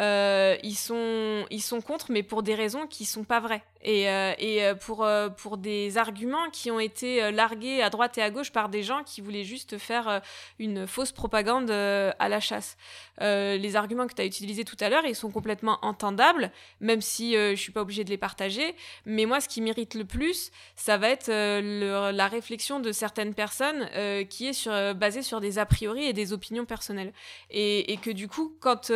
euh, 0.00 0.56
ils, 0.62 0.76
sont, 0.76 1.46
ils 1.50 1.62
sont 1.62 1.80
contre, 1.80 2.10
mais 2.10 2.22
pour 2.22 2.42
des 2.42 2.54
raisons 2.54 2.86
qui 2.86 3.04
sont 3.04 3.24
pas 3.24 3.40
vraies. 3.40 3.62
Et, 3.82 4.08
euh, 4.08 4.32
euh, 4.40 4.74
pour, 4.74 5.06
pour 5.36 5.58
des 5.58 5.98
arguments 5.98 6.50
qui 6.50 6.70
ont 6.70 6.80
été 6.80 7.30
largués 7.30 7.82
à 7.82 7.90
droite 7.90 8.16
et 8.18 8.22
à 8.22 8.30
gauche 8.30 8.50
par 8.50 8.68
des 8.68 8.82
gens 8.82 9.02
qui 9.04 9.20
voulaient 9.20 9.44
juste 9.44 9.78
faire 9.78 10.22
une 10.58 10.86
fausse 10.86 11.12
propagande 11.12 11.70
à 11.70 12.28
la 12.28 12.40
chasse. 12.40 12.76
les 13.20 13.76
arguments 13.76 14.06
que 14.06 14.14
tu 14.14 14.22
as 14.22 14.24
utilisés 14.24 14.64
tout 14.64 14.76
à 14.80 14.88
l'heure, 14.88 15.04
ils 15.06 15.14
sont 15.14 15.30
complètement 15.30 15.78
entendables, 15.82 16.50
même 16.80 17.00
si 17.00 17.34
je 17.34 17.54
suis 17.54 17.72
pas 17.72 17.82
obligée 17.82 18.04
de 18.04 18.10
les 18.10 18.18
partager. 18.18 18.74
Mais 19.04 19.26
moi, 19.26 19.40
ce 19.40 19.48
qui 19.48 19.60
m'irrite 19.60 19.94
le 19.94 20.04
plus, 20.04 20.50
ça 20.76 20.96
va 20.96 21.08
être 21.08 21.30
la 21.30 22.28
réflexion 22.28 22.80
de 22.80 22.90
certaines 22.90 23.34
personnes 23.34 23.88
qui 24.28 24.48
est 24.48 24.54
sur, 24.54 24.72
basée 24.94 25.22
sur 25.22 25.40
des 25.40 25.58
a 25.58 25.66
priori 25.66 26.06
et 26.06 26.12
des 26.12 26.32
opinions 26.32 26.64
personnelles. 26.64 27.12
Et 27.50 27.98
que 28.02 28.10
du 28.10 28.28
coup, 28.28 28.56
quand 28.60 28.90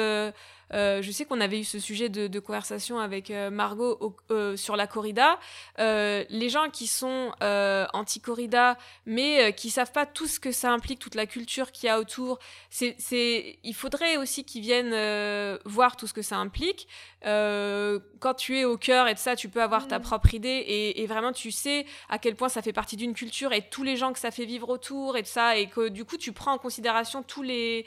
euh, 0.75 1.03
je 1.03 1.11
sais 1.11 1.25
qu'on 1.25 1.41
avait 1.41 1.61
eu 1.61 1.65
ce 1.65 1.79
sujet 1.79 2.09
de, 2.09 2.39
conversation 2.39 2.99
avec 2.99 3.31
euh, 3.31 3.51
Margot 3.51 4.17
euh, 4.31 4.57
sur 4.57 4.77
la 4.77 4.87
corrida. 4.87 5.39
les 5.79 6.49
gens 6.49 6.71
qui 6.71 6.87
sont 6.87 7.33
anti-corrida, 7.41 8.79
mais 9.07 9.53
qui 9.55 9.71
savent 9.71 9.93
pas 9.93 10.07
tout 10.07 10.27
ce 10.27 10.41
que 10.41 10.53
ça 10.53 10.71
implique, 10.71 10.99
toute 10.99 11.15
la 11.15 11.27
culture 11.27 11.73
qu'il 11.73 11.87
y 11.87 11.91
a 11.91 11.99
autour, 11.99 12.39
c'est, 12.71 13.59
il 13.63 13.75
faudrait 13.75 14.17
aussi 14.17 14.45
qu'ils 14.45 14.63
viennent 14.63 15.59
voir 15.65 15.97
tout 15.97 16.07
ce 16.07 16.15
que 16.15 16.23
ça 16.23 16.37
implique. 16.37 16.89
quand 17.23 18.35
tu 18.37 18.59
es 18.59 18.65
au 18.65 18.77
cœur 18.77 19.09
et 19.09 19.15
de 19.15 19.19
ça, 19.19 19.37
tu 19.37 19.49
peux 19.49 19.63
avoir 19.63 19.89
ta 19.89 19.99
mm. 19.99 20.03
propre 20.03 20.35
idée 20.35 20.49
et, 20.49 21.03
et, 21.03 21.07
vraiment 21.07 21.33
tu 21.33 21.51
sais 21.51 21.87
à 22.09 22.19
quel 22.19 22.37
point 22.37 22.49
ça 22.49 22.63
fait 22.63 22.73
partie 22.73 22.97
d'une 22.97 23.15
culture 23.15 23.53
et 23.53 23.63
tous 23.63 23.83
les 23.83 23.97
gens 23.97 24.13
que 24.13 24.19
ça 24.19 24.31
fait 24.31 24.45
vivre 24.45 24.69
autour 24.69 25.17
et 25.17 25.23
de 25.23 25.27
ça, 25.27 25.57
et 25.57 25.67
que 25.67 25.89
du 25.89 26.05
coup 26.05 26.17
tu 26.17 26.33
prends 26.33 26.53
en 26.53 26.59
considération 26.59 27.23
tous 27.23 27.43
les 27.43 27.87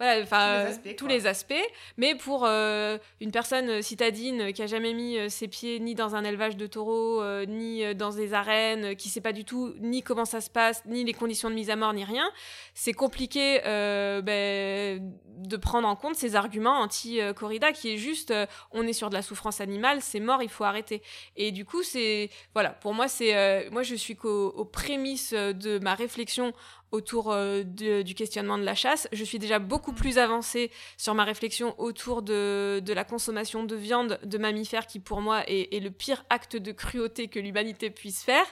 voilà, 0.00 0.22
enfin 0.22 0.64
tous, 0.96 1.06
les 1.06 1.26
aspects, 1.26 1.52
Mais 1.98 2.14
pour 2.14 2.46
euh, 2.46 2.96
une 3.20 3.30
personne 3.30 3.82
citadine 3.82 4.50
qui 4.54 4.62
a 4.62 4.66
jamais 4.66 4.94
mis 4.94 5.18
euh, 5.18 5.28
ses 5.28 5.46
pieds 5.46 5.78
ni 5.78 5.94
dans 5.94 6.14
un 6.14 6.24
élevage 6.24 6.56
de 6.56 6.66
taureaux, 6.66 7.20
euh, 7.20 7.44
ni 7.44 7.94
dans 7.94 8.08
des 8.08 8.32
arènes, 8.32 8.96
qui 8.96 9.10
sait 9.10 9.20
pas 9.20 9.34
du 9.34 9.44
tout 9.44 9.74
ni 9.78 10.02
comment 10.02 10.24
ça 10.24 10.40
se 10.40 10.48
passe, 10.48 10.82
ni 10.86 11.04
les 11.04 11.12
conditions 11.12 11.50
de 11.50 11.54
mise 11.54 11.68
à 11.68 11.76
mort, 11.76 11.92
ni 11.92 12.02
rien, 12.02 12.30
c'est 12.72 12.94
compliqué 12.94 13.60
ben, 13.62 15.12
de 15.36 15.56
prendre 15.58 15.86
en 15.86 15.96
compte 15.96 16.14
ces 16.14 16.34
arguments 16.34 16.80
anti-corrida 16.80 17.72
qui 17.72 17.92
est 17.92 17.98
juste 17.98 18.32
on 18.72 18.86
est 18.86 18.94
sur 18.94 19.10
de 19.10 19.14
la 19.14 19.22
souffrance 19.22 19.60
animale, 19.60 20.00
c'est 20.00 20.20
mort, 20.20 20.42
il 20.42 20.48
faut 20.48 20.64
arrêter. 20.64 21.02
Et 21.36 21.52
du 21.52 21.66
coup, 21.66 21.82
c'est 21.82 22.30
voilà, 22.54 22.70
pour 22.70 22.94
moi, 22.94 23.06
c'est 23.06 23.68
moi 23.70 23.82
je 23.82 23.96
suis 23.96 24.16
qu'aux 24.16 24.64
prémices 24.64 25.34
de 25.34 25.78
ma 25.78 25.94
réflexion 25.94 26.54
autour 26.92 27.30
euh, 27.30 27.62
du 27.62 28.14
questionnement 28.14 28.58
de 28.58 28.64
la 28.64 28.74
chasse. 28.74 29.08
Je 29.12 29.24
suis 29.24 29.38
déjà 29.38 29.58
beaucoup 29.58 29.92
plus 29.92 30.18
avancée 30.18 30.70
sur 30.96 31.14
ma 31.14 31.24
réflexion 31.24 31.74
autour 31.78 32.22
de, 32.22 32.80
de 32.84 32.92
la 32.92 33.04
consommation 33.04 33.64
de 33.64 33.76
viande 33.76 34.18
de 34.24 34.38
mammifères 34.38 34.86
qui 34.86 34.98
pour 34.98 35.20
moi 35.20 35.42
est, 35.46 35.74
est 35.74 35.80
le 35.80 35.90
pire 35.90 36.24
acte 36.30 36.56
de 36.56 36.72
cruauté 36.72 37.28
que 37.28 37.38
l'humanité 37.38 37.90
puisse 37.90 38.22
faire, 38.22 38.46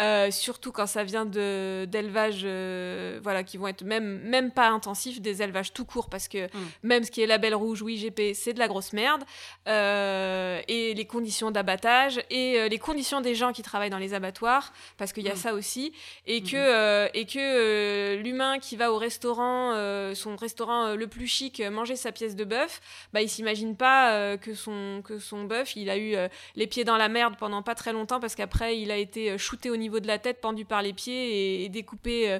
euh, 0.00 0.30
surtout 0.30 0.72
quand 0.72 0.86
ça 0.86 1.04
vient 1.04 1.26
d'élevages 1.26 2.42
euh, 2.44 3.20
voilà, 3.22 3.44
qui 3.44 3.56
vont 3.56 3.68
être 3.68 3.84
même, 3.84 4.20
même 4.20 4.50
pas 4.50 4.68
intensifs, 4.68 5.20
des 5.20 5.42
élevages 5.42 5.72
tout 5.72 5.84
court 5.84 6.08
parce 6.10 6.28
que 6.28 6.46
mm. 6.46 6.50
même 6.82 7.04
ce 7.04 7.10
qui 7.10 7.22
est 7.22 7.26
label 7.26 7.54
rouge 7.54 7.82
ou 7.82 7.88
IGP, 7.88 8.34
c'est 8.34 8.52
de 8.52 8.58
la 8.58 8.68
grosse 8.68 8.92
merde. 8.92 9.22
et 9.66 10.94
les 10.94 11.06
conditions 11.06 11.50
d'abattage 11.50 12.20
et 12.30 12.68
les 12.68 12.78
conditions 12.78 13.20
des 13.20 13.34
gens 13.34 13.52
qui 13.52 13.62
travaillent 13.62 13.90
dans 13.90 13.98
les 13.98 14.14
abattoirs, 14.14 14.72
parce 14.96 15.12
qu'il 15.12 15.24
y 15.24 15.30
a 15.30 15.34
mm. 15.34 15.36
ça 15.36 15.54
aussi, 15.54 15.92
et 16.26 16.40
mm-hmm. 16.40 16.50
que, 16.50 17.16
et 17.16 17.26
que 17.26 17.75
l'humain 18.22 18.58
qui 18.58 18.76
va 18.76 18.92
au 18.92 18.98
restaurant, 18.98 19.72
euh, 19.74 20.14
son 20.14 20.36
restaurant 20.36 20.86
euh, 20.86 20.96
le 20.96 21.06
plus 21.06 21.26
chic, 21.26 21.60
euh, 21.60 21.70
manger 21.70 21.96
sa 21.96 22.12
pièce 22.12 22.36
de 22.36 22.44
bœuf, 22.44 22.80
bah, 23.12 23.22
il 23.22 23.28
s'imagine 23.28 23.76
pas 23.76 24.36
que 24.38 24.54
son, 24.54 25.02
que 25.04 25.18
son 25.18 25.44
bœuf, 25.44 25.76
il 25.76 25.90
a 25.90 25.98
eu 25.98 26.16
les 26.54 26.66
pieds 26.66 26.84
dans 26.84 26.96
la 26.96 27.08
merde 27.08 27.34
pendant 27.38 27.62
pas 27.62 27.74
très 27.74 27.92
longtemps 27.92 28.20
parce 28.20 28.34
qu'après, 28.34 28.78
il 28.78 28.90
a 28.90 28.96
été 28.96 29.36
shooté 29.38 29.70
au 29.70 29.76
niveau 29.76 30.00
de 30.00 30.06
la 30.06 30.18
tête, 30.18 30.40
pendu 30.40 30.64
par 30.64 30.82
les 30.82 30.92
pieds 30.92 31.64
et, 31.64 31.68
découpé 31.68 32.38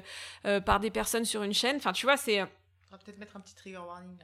par 0.65 0.79
des 0.79 0.89
personnes 0.89 1.25
sur 1.25 1.43
une 1.43 1.53
chaîne. 1.53 1.77
Enfin, 1.77 1.93
tu 1.93 2.05
vois, 2.05 2.17
c'est 2.17 2.43
on 2.89 2.95
va 2.95 3.01
peut-être 3.03 3.17
mettre 3.17 3.35
un 3.35 3.41
petit 3.41 3.55
trigger 3.55 3.79
warning. 3.79 4.17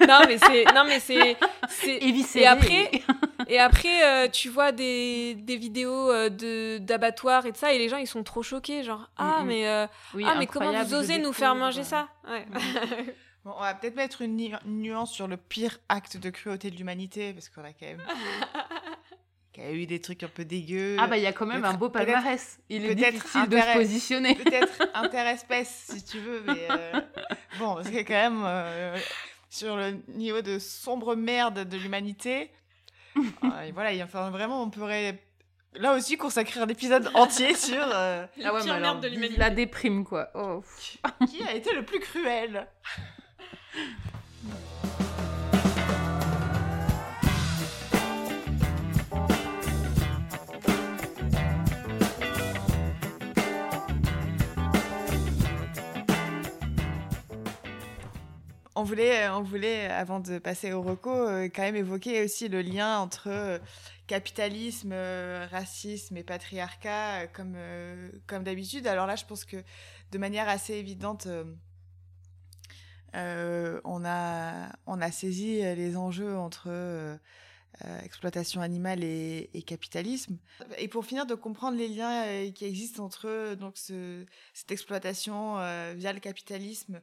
non, 0.08 0.20
mais 0.28 0.38
c'est. 0.38 0.64
Non, 0.72 0.84
mais 0.84 1.00
c'est. 1.00 1.36
Et 2.36 2.46
après, 2.46 2.90
et 3.48 3.58
après 3.58 4.04
euh, 4.04 4.28
tu 4.28 4.48
vois 4.48 4.70
des, 4.70 5.34
des 5.34 5.56
vidéos 5.56 6.10
euh, 6.10 6.28
de 6.28 6.78
d'abattoirs 6.78 7.46
et 7.46 7.52
de 7.52 7.56
ça, 7.56 7.72
et 7.72 7.78
les 7.78 7.88
gens, 7.88 7.96
ils 7.96 8.06
sont 8.06 8.22
trop 8.22 8.42
choqués. 8.42 8.84
Genre, 8.84 9.10
ah, 9.16 9.42
mais, 9.44 9.68
euh, 9.68 9.86
ah, 10.24 10.36
mais 10.38 10.46
comment 10.46 10.72
vous 10.84 10.94
osez 10.94 11.18
nous 11.18 11.32
faire 11.32 11.56
manger 11.56 11.82
ça 11.82 12.08
ouais. 12.28 12.46
bon, 13.44 13.52
On 13.56 13.60
va 13.60 13.74
peut-être 13.74 13.96
mettre 13.96 14.22
une 14.22 14.56
nuance 14.66 15.12
sur 15.12 15.26
le 15.26 15.36
pire 15.36 15.78
acte 15.88 16.16
de 16.16 16.30
cruauté 16.30 16.70
de 16.70 16.76
l'humanité, 16.76 17.32
parce 17.32 17.48
qu'on 17.48 17.64
a 17.64 17.72
quand 17.72 17.86
même 17.86 18.02
qui 19.54 19.60
a 19.60 19.72
eu 19.72 19.86
des 19.86 20.00
trucs 20.00 20.22
un 20.24 20.28
peu 20.28 20.44
dégueux. 20.44 20.96
Ah 20.98 21.06
bah 21.06 21.16
il 21.16 21.22
y 21.22 21.26
a 21.26 21.32
quand 21.32 21.46
même 21.46 21.64
un 21.64 21.74
beau 21.74 21.88
palmarès. 21.88 22.58
Il 22.68 22.84
est 22.84 22.94
difficile 22.94 23.48
de 23.48 23.56
se 23.56 23.72
positionner. 23.74 24.34
Peut-être 24.44 24.82
interespèce 24.94 25.86
si 25.90 26.04
tu 26.04 26.18
veux, 26.18 26.42
mais 26.44 26.66
euh, 26.70 27.00
bon, 27.58 27.78
c'est 27.84 28.04
quand 28.04 28.14
même 28.14 28.42
euh, 28.44 28.98
sur 29.48 29.76
le 29.76 30.02
niveau 30.08 30.42
de 30.42 30.58
sombre 30.58 31.14
merde 31.14 31.68
de 31.68 31.76
l'humanité. 31.76 32.50
Euh, 33.16 33.22
voilà, 33.72 33.92
il, 33.92 34.02
enfin 34.02 34.30
vraiment 34.30 34.60
on 34.60 34.70
pourrait 34.70 35.22
là 35.74 35.94
aussi 35.94 36.16
consacrer 36.16 36.58
un 36.58 36.66
épisode 36.66 37.08
entier 37.14 37.54
sur 37.54 37.76
la 37.86 38.28
ah 38.44 38.54
ouais, 38.54 38.64
merde 38.64 39.00
de 39.00 39.08
l'humanité. 39.08 39.38
La 39.38 39.50
déprime 39.50 40.04
quoi. 40.04 40.30
Oh. 40.34 40.64
Qui 41.28 41.44
a 41.44 41.54
été 41.54 41.72
le 41.72 41.84
plus 41.84 42.00
cruel? 42.00 42.66
On 58.84 58.86
voulait, 58.86 59.28
on 59.30 59.42
voulait, 59.42 59.86
avant 59.86 60.20
de 60.20 60.38
passer 60.38 60.74
au 60.74 60.82
reco, 60.82 61.08
euh, 61.08 61.48
quand 61.48 61.62
même 61.62 61.74
évoquer 61.74 62.22
aussi 62.22 62.48
le 62.48 62.60
lien 62.60 62.98
entre 62.98 63.28
euh, 63.28 63.58
capitalisme, 64.06 64.92
euh, 64.92 65.46
racisme 65.50 66.18
et 66.18 66.22
patriarcat, 66.22 67.28
comme, 67.28 67.56
comme 68.26 68.44
d'habitude. 68.44 68.86
Alors 68.86 69.06
là, 69.06 69.16
je 69.16 69.24
pense 69.24 69.46
que 69.46 69.56
de 70.12 70.18
manière 70.18 70.50
assez 70.50 70.74
évidente, 70.74 71.26
on, 73.14 74.04
a, 74.04 74.68
on 74.86 75.00
a 75.00 75.10
saisi 75.10 75.62
les 75.62 75.96
enjeux 75.96 76.36
entre 76.36 77.18
exploitation 78.02 78.60
animale 78.60 79.02
et, 79.02 79.64
capitalisme. 79.66 80.36
Et 80.76 80.88
pour 80.88 81.06
finir 81.06 81.24
de 81.24 81.34
comprendre 81.34 81.78
les 81.78 81.88
liens 81.88 82.50
qui 82.52 82.66
existent 82.66 83.02
entre 83.02 83.54
donc 83.54 83.78
cette 83.78 84.70
exploitation 84.70 85.54
via 85.94 86.12
le 86.12 86.20
capitalisme 86.20 87.00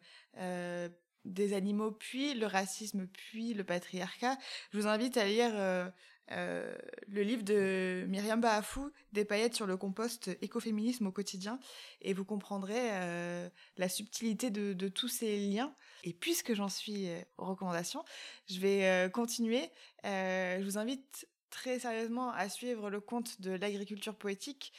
des 1.26 1.54
animaux, 1.54 1.92
puis 1.92 2.34
le 2.34 2.48
racisme, 2.48 3.08
puis 3.08 3.54
le 3.54 3.64
patriarcat. 3.64 4.38
Je 4.72 4.80
vous 4.80 4.88
invite 4.88 5.18
à 5.18 5.26
lire 5.26 5.52
euh, 5.54 5.88
euh, 6.32 6.74
le 7.08 7.22
livre 7.22 7.44
de 7.44 8.06
Myriam 8.08 8.42
Bahafou, 8.42 8.92
Des 9.14 9.26
paillettes 9.26 9.56
sur 9.56 9.68
le 9.68 9.78
compost 9.78 10.30
écoféminisme 10.42 11.08
au 11.08 11.12
quotidien, 11.12 11.60
et 12.02 12.14
vous 12.14 12.26
comprendrez 12.26 12.80
euh, 12.80 13.50
la 13.78 13.90
subtilité 13.90 14.50
de, 14.50 14.88
tous 14.88 15.08
ces 15.08 15.38
liens. 15.38 15.74
Et 16.04 16.14
puisque 16.14 16.54
j'en 16.54 16.70
suis 16.70 17.08
aux 17.38 17.46
recommandations, 17.46 18.04
je 18.50 18.60
vais 18.60 19.10
continuer. 19.12 19.70
je 20.04 20.64
vous 20.64 20.78
invite 20.78 21.28
très 21.52 21.80
sérieusement 21.80 22.32
à 22.32 22.48
suivre 22.50 22.90
le 22.90 23.02
compte 23.02 23.42
de 23.42 23.52
l'agriculture 23.52 24.16
poétique, 24.16 24.74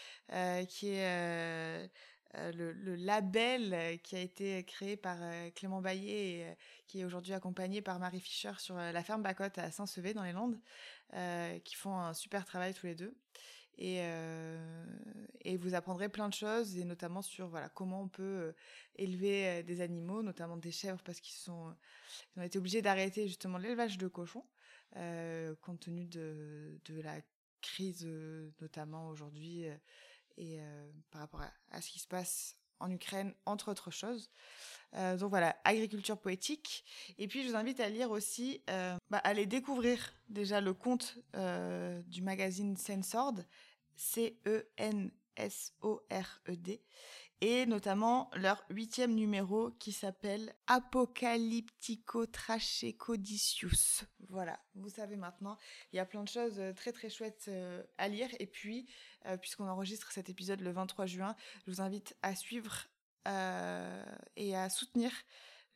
qui 0.68 0.88
est 0.88 1.90
le, 2.34 2.72
le, 2.72 2.94
label 2.94 3.98
qui 4.02 4.16
a 4.16 4.20
été 4.20 4.64
créé 4.64 4.96
par 4.96 5.18
Clément 5.54 5.80
Baillet 5.82 6.38
et 6.38 6.56
qui 6.86 7.00
est 7.00 7.04
aujourd'hui 7.04 7.34
accompagné 7.34 7.82
par 7.82 7.98
Marie 7.98 8.20
Fischer 8.20 8.52
sur 8.58 8.74
la 8.74 9.02
ferme 9.02 9.22
Bacotte 9.22 9.58
à 9.58 9.70
Saint-Sevé 9.70 10.14
dans 10.14 10.22
les 10.22 10.32
Landes. 10.32 10.58
Euh, 11.14 11.58
qui 11.58 11.74
font 11.74 11.94
un 11.94 12.14
super 12.14 12.46
travail 12.46 12.72
tous 12.72 12.86
les 12.86 12.94
deux. 12.94 13.14
Et, 13.76 13.98
euh, 14.00 14.86
vous 15.60 15.74
apprendrez 15.74 16.08
plein 16.08 16.30
de 16.30 16.34
choses, 16.34 16.78
et 16.78 16.84
notamment 16.84 17.20
sur 17.20 17.48
voilà 17.48 17.68
comment 17.68 18.00
on 18.00 18.08
peut 18.08 18.22
euh, 18.22 18.52
élever 18.96 19.62
des 19.62 19.82
animaux, 19.82 20.22
notamment 20.22 20.56
des 20.56 20.70
chèvres, 20.70 21.02
parce 21.04 21.20
qu'ils 21.20 21.34
sont 21.34 21.76
ont 22.38 22.42
été 22.42 22.58
obligés 22.58 22.80
d'arrêter 22.80 23.28
justement 23.28 23.58
l'élevage 23.58 23.98
de 23.98 24.08
cochons, 24.08 24.46
compte 25.60 25.80
tenu 25.80 26.06
de, 26.06 26.80
de 26.86 27.00
la 27.02 27.20
crise 27.60 28.06
notamment 28.62 29.10
aujourd'hui 29.10 29.66
et 30.36 30.60
par 31.10 31.20
rapport 31.20 31.42
à, 31.70 31.80
ce 31.80 31.90
qui 31.90 31.98
se 31.98 32.06
passe 32.06 32.56
en 32.82 32.90
Ukraine, 32.90 33.32
entre 33.46 33.70
autres 33.70 33.90
choses. 33.90 34.30
Euh, 34.94 35.16
donc 35.16 35.30
voilà, 35.30 35.56
agriculture 35.64 36.18
poétique. 36.18 36.84
Et 37.18 37.26
puis 37.28 37.42
je 37.42 37.48
vous 37.48 37.56
invite 37.56 37.80
à 37.80 37.88
lire 37.88 38.10
aussi, 38.10 38.60
euh, 38.68 38.96
bah, 39.08 39.18
à 39.18 39.28
aller 39.28 39.46
découvrir 39.46 40.12
déjà 40.28 40.60
le 40.60 40.74
compte 40.74 41.18
euh, 41.34 42.02
du 42.02 42.20
magazine 42.20 42.76
Sensord, 42.76 43.36
C-E-N-S-O-R-E-D, 43.96 45.12
et 47.42 47.66
notamment 47.66 48.30
leur 48.34 48.64
huitième 48.70 49.14
numéro 49.14 49.70
qui 49.72 49.92
s'appelle 49.92 50.54
Apocalyptico 50.66 52.24
Trachecodicius. 52.24 54.04
Voilà, 54.30 54.58
vous 54.74 54.88
savez 54.88 55.16
maintenant, 55.16 55.58
il 55.92 55.96
y 55.96 55.98
a 55.98 56.06
plein 56.06 56.22
de 56.22 56.28
choses 56.28 56.62
très 56.76 56.92
très 56.92 57.10
chouettes 57.10 57.50
à 57.98 58.08
lire. 58.08 58.28
Et 58.38 58.46
puis, 58.46 58.86
puisqu'on 59.40 59.68
enregistre 59.68 60.12
cet 60.12 60.30
épisode 60.30 60.60
le 60.60 60.70
23 60.70 61.06
juin, 61.06 61.36
je 61.66 61.72
vous 61.72 61.80
invite 61.80 62.16
à 62.22 62.34
suivre 62.34 62.86
euh, 63.28 64.04
et 64.34 64.56
à 64.56 64.68
soutenir 64.68 65.12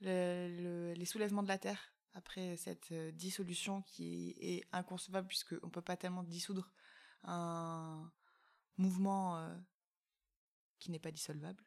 les 0.01 1.05
soulèvements 1.05 1.45
de 1.45 1.49
la 1.49 1.59
Terre 1.59 1.93
après 2.15 2.57
cette 2.57 2.91
euh, 2.91 3.13
dissolution 3.13 3.83
qui 3.83 4.35
est 4.41 4.65
inconcevable 4.73 5.29
puisqu'on 5.29 5.67
ne 5.67 5.71
peut 5.71 5.81
pas 5.81 5.97
tellement 5.97 6.25
dissoudre 6.25 6.73
un 7.23 8.11
mouvement 8.79 9.39
euh, 9.39 9.55
qui 10.79 10.91
n'est 10.91 10.99
pas 10.99 11.11
dissolvable. 11.11 11.63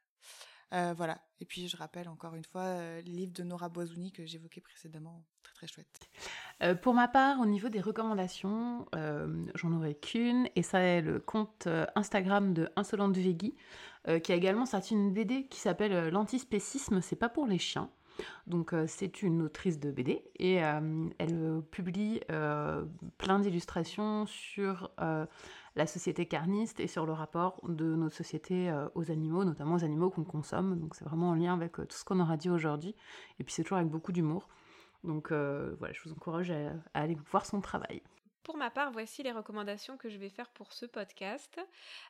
voilà. 0.72 1.22
Et 1.40 1.46
puis 1.46 1.68
je 1.68 1.78
rappelle 1.78 2.08
encore 2.10 2.36
une 2.36 2.44
fois 2.44 3.02
le 3.02 3.12
livre 3.12 3.34
de 3.34 3.44
Nora 3.44 3.70
Boisouni 3.70 4.12
que 4.12 4.26
j'évoquais 4.26 4.62
précédemment, 4.62 5.26
très 5.44 5.54
très 5.54 5.68
chouette. 5.68 6.80
pour 6.82 6.94
ma 6.94 7.08
part, 7.08 7.40
au 7.40 7.46
niveau 7.46 7.70
des 7.70 7.82
recommandations, 7.82 8.86
j'en 9.56 9.74
aurai 9.74 9.96
qu'une, 9.96 10.48
et 10.56 10.64
ça 10.64 10.80
est 10.80 11.02
le 11.02 11.20
compte 11.20 11.68
Instagram 11.96 12.54
de 12.54 12.70
Insolente 12.76 13.18
Veggie, 13.18 13.56
euh, 14.08 14.20
qui 14.20 14.32
a 14.32 14.36
également 14.36 14.66
sorti 14.66 14.94
une 14.94 15.14
BD 15.14 15.46
qui 15.48 15.60
s'appelle 15.60 15.92
euh, 15.92 16.10
L'antispécisme, 16.10 17.02
c'est 17.02 17.18
pas 17.18 17.28
pour 17.28 17.46
les 17.46 17.58
chiens. 17.58 17.90
Donc 18.48 18.74
euh, 18.74 18.86
c'est 18.88 19.22
une 19.22 19.42
autrice 19.42 19.80
de 19.80 19.92
BD 19.92 20.24
et 20.40 20.56
elle 20.56 21.62
publie 21.72 22.20
plein 23.18 23.40
d'illustrations 23.40 24.26
sur 24.26 24.92
la 25.80 25.88
société 25.88 26.28
carniste 26.28 26.80
et 26.80 26.88
sur 26.88 27.06
le 27.06 27.14
rapport 27.14 27.60
de 27.68 27.96
notre 27.96 28.16
société 28.16 28.72
aux 28.94 29.10
animaux, 29.10 29.44
notamment 29.44 29.76
aux 29.76 29.84
animaux 29.84 30.10
qu'on 30.12 30.24
consomme. 30.24 30.80
Donc 30.80 30.94
c'est 30.94 31.06
vraiment 31.06 31.30
en 31.30 31.36
lien 31.36 31.54
avec 31.54 31.74
tout 31.74 31.86
ce 31.90 32.04
qu'on 32.04 32.20
aura 32.20 32.38
dit 32.38 32.50
aujourd'hui. 32.50 32.96
Et 33.40 33.44
puis 33.44 33.54
c'est 33.54 33.64
toujours 33.64 33.80
avec 33.80 33.90
beaucoup 33.90 34.12
d'humour. 34.12 34.48
Donc 35.04 35.32
voilà, 35.32 35.94
je 35.94 36.02
vous 36.04 36.12
encourage 36.12 36.52
à 36.52 36.74
aller 36.94 37.18
voir 37.32 37.46
son 37.46 37.62
travail. 37.62 38.02
Pour 38.44 38.58
ma 38.58 38.72
part, 38.72 38.92
voici 38.92 39.22
les 39.22 39.32
recommandations 39.32 39.96
que 39.96 40.10
je 40.10 40.18
vais 40.18 40.30
faire 40.30 40.50
pour 40.50 40.74
ce 40.74 40.88
podcast. 40.88 41.60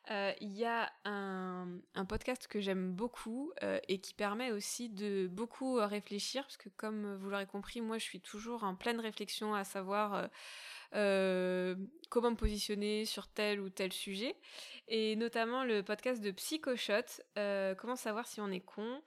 Euh, 0.10 0.32
il 0.39 0.55
y 0.55 0.63
a 0.63 0.89
un, 1.03 1.67
podcast 2.08 2.47
que 2.47 2.62
j'aime 2.62 2.93
beaucoup 2.93 3.51
euh, 3.62 3.79
et 3.88 3.99
qui 3.99 4.13
permet 4.13 4.51
aussi 4.51 4.89
de 4.89 5.27
beaucoup 5.27 5.75
réfléchir, 5.75 6.43
parce 6.43 6.55
que 6.55 6.69
comme 6.69 7.15
vous 7.15 7.29
l'aurez 7.29 7.45
compris, 7.45 7.82
moi 7.82 7.97
je 7.97 8.03
suis 8.03 8.21
toujours 8.21 8.63
en 8.63 8.75
pleine 8.75 8.99
réflexion 9.01 9.53
à 9.53 9.65
savoir 9.65 10.13
euh, 10.13 10.27
comment 10.91 12.32
me 12.32 12.36
positionner 12.36 13.06
sur 13.06 13.28
tel 13.28 13.60
ou 13.60 13.69
tel 13.69 13.93
sujet. 13.93 14.36
Et 14.88 15.15
notamment 15.15 15.63
le 15.63 15.84
podcast 15.84 16.21
de 16.21 16.32
Psychoshot, 16.32 17.21
comment 17.78 17.95
savoir 17.95 18.28
si 18.28 18.41
on 18.41 18.52
est 18.52 18.60
con. 18.60 19.02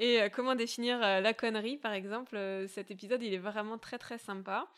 Et 0.00 0.20
comment 0.32 0.54
définir 0.54 0.98
la 0.98 1.34
connerie, 1.34 1.76
par 1.76 1.92
exemple. 1.92 2.38
cet 2.68 2.90
épisode, 2.90 3.22
il 3.22 3.34
est 3.34 3.38
vraiment 3.38 3.78
très 3.78 3.98
très 3.98 4.18
sympa. 4.18 4.68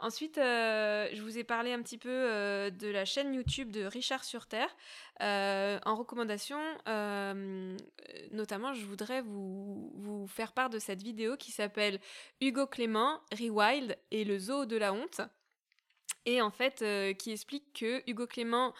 Ensuite, 0.00 0.38
euh, 0.38 1.08
je 1.12 1.20
vous 1.22 1.38
ai 1.38 1.44
parlé 1.44 1.72
un 1.72 1.82
petit 1.82 1.98
peu 1.98 2.08
euh, 2.08 2.70
de 2.70 2.86
la 2.86 3.04
chaîne 3.04 3.34
YouTube 3.34 3.72
de 3.72 3.84
Richard 3.84 4.22
sur 4.22 4.46
Terre. 4.46 4.70
Euh, 5.22 5.80
en 5.84 5.96
recommandation, 5.96 6.60
notamment, 8.30 8.74
je 8.74 8.84
voudrais 8.84 9.22
vous, 9.22 10.26
faire 10.28 10.52
part 10.52 10.70
de 10.70 10.78
cette 10.78 11.02
vidéo 11.02 11.36
qui 11.36 11.50
s'appelle 11.50 11.98
Hugo 12.40 12.66
Clément, 12.66 13.20
Rewild 13.36 13.98
et 14.12 14.24
le 14.24 14.38
zoo 14.38 14.66
de 14.66 14.76
la 14.76 14.92
honte. 14.92 15.20
Et 16.26 16.40
en 16.42 16.50
fait, 16.50 16.84
qui 17.18 17.32
explique 17.32 17.72
que 17.72 18.08
Hugo 18.08 18.28
Clément 18.28 18.74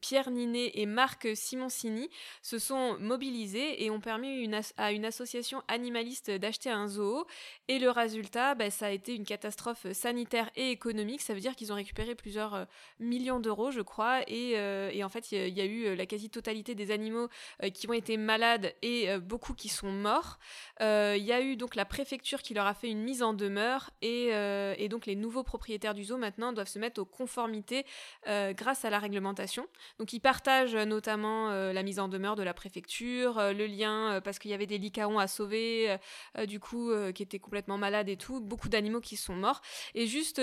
Pierre 0.00 0.30
Ninet 0.30 0.72
et 0.74 0.86
Marc 0.86 1.28
Simoncini 1.34 2.08
se 2.42 2.58
sont 2.58 2.96
mobilisés 2.98 3.84
et 3.84 3.90
ont 3.90 4.00
permis 4.00 4.50
à 4.76 4.92
une 4.92 5.04
association 5.04 5.62
animaliste 5.68 6.30
d'acheter 6.30 6.70
un 6.70 6.88
zoo. 6.88 7.26
Et 7.68 7.78
le 7.78 7.90
résultat, 7.90 8.54
bah, 8.54 8.70
ça 8.70 8.86
a 8.86 8.90
été 8.90 9.14
une 9.14 9.24
catastrophe 9.24 9.90
sanitaire 9.92 10.50
et 10.56 10.70
économique. 10.70 11.20
Ça 11.20 11.34
veut 11.34 11.40
dire 11.40 11.54
qu'ils 11.54 11.72
ont 11.72 11.76
récupéré 11.76 12.14
plusieurs 12.14 12.54
euh, 12.54 12.64
millions 12.98 13.40
d'euros, 13.40 13.70
je 13.70 13.80
crois. 13.80 14.22
Et, 14.28 14.54
euh, 14.56 14.90
en 15.04 15.08
fait, 15.08 15.32
il 15.32 15.56
y, 15.56 15.60
a 15.60 15.64
eu 15.64 15.86
euh, 15.86 15.96
la 15.96 16.06
quasi-totalité 16.06 16.74
des 16.74 16.90
animaux 16.90 17.28
qui 17.74 17.88
ont 17.88 17.92
été 17.92 18.16
malades 18.16 18.74
et 18.82 19.16
beaucoup 19.18 19.54
qui 19.54 19.68
sont 19.68 19.90
morts. 19.90 20.38
Il 20.80 21.24
y 21.24 21.32
a 21.32 21.40
eu 21.40 21.56
donc 21.56 21.74
la 21.74 21.84
préfecture 21.84 22.42
qui 22.42 22.54
leur 22.54 22.66
a 22.66 22.74
fait 22.74 22.88
une 22.88 23.02
mise 23.02 23.22
en 23.22 23.34
demeure. 23.34 23.90
Et, 24.02 24.28
et 24.28 24.88
donc 24.88 25.06
les 25.06 25.16
nouveaux 25.16 25.42
propriétaires 25.42 25.94
du 25.94 26.04
zoo 26.04 26.16
maintenant 26.16 26.52
doivent 26.52 26.68
se 26.68 26.78
mettre 26.78 27.00
aux 27.00 27.04
conformités 27.04 27.84
grâce 28.26 28.84
à 28.84 28.90
la 28.90 28.98
réglementation. 28.98 29.66
Donc 29.98 30.12
ils 30.12 30.20
partagent 30.20 30.74
euh, 30.74 30.84
notamment 30.84 31.50
euh, 31.50 31.72
la 31.72 31.82
mise 31.82 31.98
en 31.98 32.08
demeure 32.08 32.36
de 32.36 32.42
la 32.42 32.54
préfecture, 32.54 33.38
euh, 33.38 33.52
le 33.52 33.66
lien 33.66 34.20
parce 34.24 34.38
qu'il 34.38 34.50
y 34.50 34.54
avait 34.54 34.66
des 34.66 34.78
licaons 34.78 35.18
à 35.18 35.26
sauver, 35.26 35.96
du 36.46 36.60
coup 36.60 36.90
qui 37.14 37.22
étaient 37.22 37.38
complètement 37.38 37.78
malades 37.78 38.08
et 38.08 38.16
tout, 38.16 38.40
beaucoup 38.40 38.68
d'animaux 38.68 39.00
qui 39.00 39.16
sont 39.16 39.34
morts. 39.34 39.60
Et 39.94 40.06
juste 40.06 40.40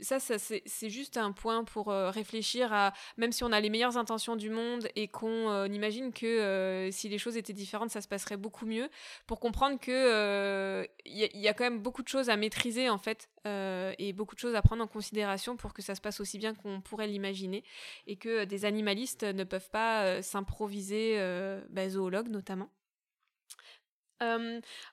ça, 0.00 0.18
c'est 0.20 0.90
juste 0.90 1.16
un 1.16 1.32
point 1.32 1.64
pour 1.64 1.88
réfléchir 1.88 2.72
à 2.72 2.92
même 3.16 3.32
si 3.32 3.44
on 3.44 3.52
a 3.52 3.60
les 3.60 3.70
meilleures 3.70 3.96
intentions 3.96 4.36
du 4.36 4.50
monde 4.50 4.88
et 4.96 5.08
qu'on 5.08 5.64
imagine 5.66 6.12
que 6.12 6.88
si 6.92 7.08
les 7.08 7.18
choses 7.18 7.36
étaient 7.36 7.52
différentes, 7.52 7.90
ça 7.90 8.00
se 8.00 8.08
passerait 8.08 8.36
beaucoup 8.36 8.66
mieux. 8.66 8.88
Pour 9.26 9.40
comprendre 9.40 9.78
que 9.78 10.86
il 11.06 11.40
y, 11.40 11.48
a 11.48 11.54
quand 11.54 11.64
même 11.64 11.80
beaucoup 11.80 12.02
de 12.02 12.08
choses 12.08 12.30
à 12.30 12.36
maîtriser 12.36 12.90
en 12.90 12.98
fait 12.98 13.28
et 13.44 14.12
beaucoup 14.12 14.34
de 14.34 14.40
choses 14.40 14.54
à 14.54 14.62
prendre 14.62 14.82
en 14.82 14.86
considération 14.86 15.56
pour 15.56 15.72
que 15.72 15.82
ça 15.82 15.94
se 15.94 16.00
passe 16.00 16.20
aussi 16.20 16.38
bien 16.38 16.54
qu'on 16.54 16.80
pourrait 16.80 17.06
l'imaginer 17.06 17.64
et 18.06 18.16
que 18.16 18.28
euh, 18.28 18.46
des 18.46 18.64
animalistes 18.64 19.24
ne 19.24 19.44
peuvent 19.44 19.70
pas 19.70 20.04
euh, 20.04 20.22
s'improviser 20.22 21.14
euh, 21.18 21.60
bah, 21.70 21.88
zoologues 21.88 22.28
notamment. 22.28 22.70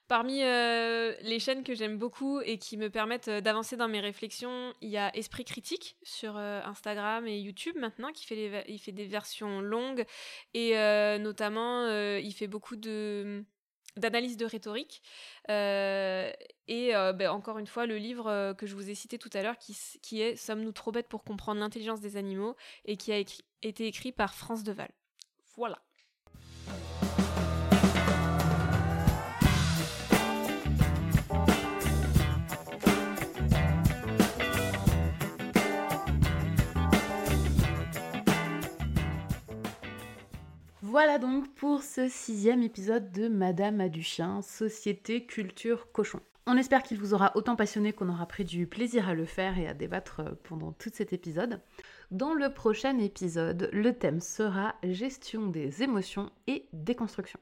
parmi 0.08 0.42
les 0.42 1.40
chaînes 1.40 1.64
que 1.64 1.74
j'aime 1.74 1.98
beaucoup 1.98 2.42
et 2.42 2.60
qui 2.60 2.78
me 2.78 2.90
permettent 2.90 3.30
d'avancer 3.30 3.76
dans 3.76 3.88
mes 3.88 4.00
réflexions, 4.00 4.74
il 4.82 4.90
y 4.90 4.98
a 4.98 5.16
Esprit 5.16 5.46
Critique 5.46 5.98
sur 6.04 6.38
Instagram 6.38 7.26
et 7.28 7.40
YouTube 7.40 7.76
maintenant, 7.76 8.12
qui 8.12 8.26
fait, 8.28 8.64
il 8.68 8.78
fait 8.78 8.92
des 8.92 9.08
versions 9.08 9.62
longues 9.62 10.06
et 10.54 10.76
notamment 11.18 11.90
il 11.90 12.34
fait 12.34 12.48
beaucoup 12.48 12.76
de 12.76 13.44
d'analyse 13.98 14.38
de 14.38 14.46
rhétorique. 14.46 15.02
Euh, 15.50 16.32
et 16.68 16.96
euh, 16.96 17.14
ben, 17.14 17.30
encore 17.32 17.58
une 17.58 17.68
fois, 17.68 17.86
le 17.86 17.98
livre 17.98 18.28
euh, 18.28 18.54
que 18.54 18.66
je 18.66 18.76
vous 18.76 18.90
ai 18.90 18.96
cité 18.96 19.18
tout 19.18 19.30
à 19.34 19.42
l'heure, 19.42 19.58
qui, 19.58 19.78
qui, 20.02 20.22
est 20.22 20.36
Sommes-nous 20.36 20.72
trop 20.72 20.92
bêtes 20.92 21.08
pour 21.08 21.24
comprendre 21.24 21.60
l'intelligence 21.60 22.02
des 22.02 22.18
animaux 22.18 22.56
et 22.86 22.98
qui 22.98 23.12
a 23.12 23.18
été 23.18 23.88
écrit 23.88 24.12
par 24.12 24.34
France 24.34 24.64
Deval. 24.64 24.90
Voilà. 25.56 25.80
Voilà 40.96 41.20
donc 41.20 41.54
pour 41.56 41.84
ce 41.84 42.08
sixième 42.08 42.64
épisode 42.64 43.12
de 43.12 43.28
Madame 43.28 43.82
a 43.82 43.90
du 43.90 44.02
chien, 44.02 44.42
Société 44.42 45.26
Culture 45.26 45.92
Cochon. 45.92 46.22
On 46.48 46.56
espère 46.56 46.84
qu'il 46.84 46.98
vous 47.00 47.14
aura 47.14 47.34
autant 47.36 47.58
passionné 47.58 47.92
qu'on 47.92 48.08
aura 48.08 48.26
pris 48.28 48.46
du 48.46 48.66
plaisir 48.66 49.10
à 49.10 49.14
le 49.14 49.26
faire 49.26 49.60
et 49.60 49.68
à 49.68 49.74
débattre 49.74 50.22
pendant 50.44 50.72
tout 50.72 50.92
cet 50.94 51.12
épisode. 51.12 51.60
Dans 52.12 52.34
le 52.34 52.48
prochain 52.48 52.98
épisode, 52.98 53.70
le 53.74 53.92
thème 53.92 54.22
sera 54.22 54.76
gestion 54.84 55.48
des 55.48 55.84
émotions 55.84 56.32
et 56.48 56.70
déconstruction. 56.72 57.42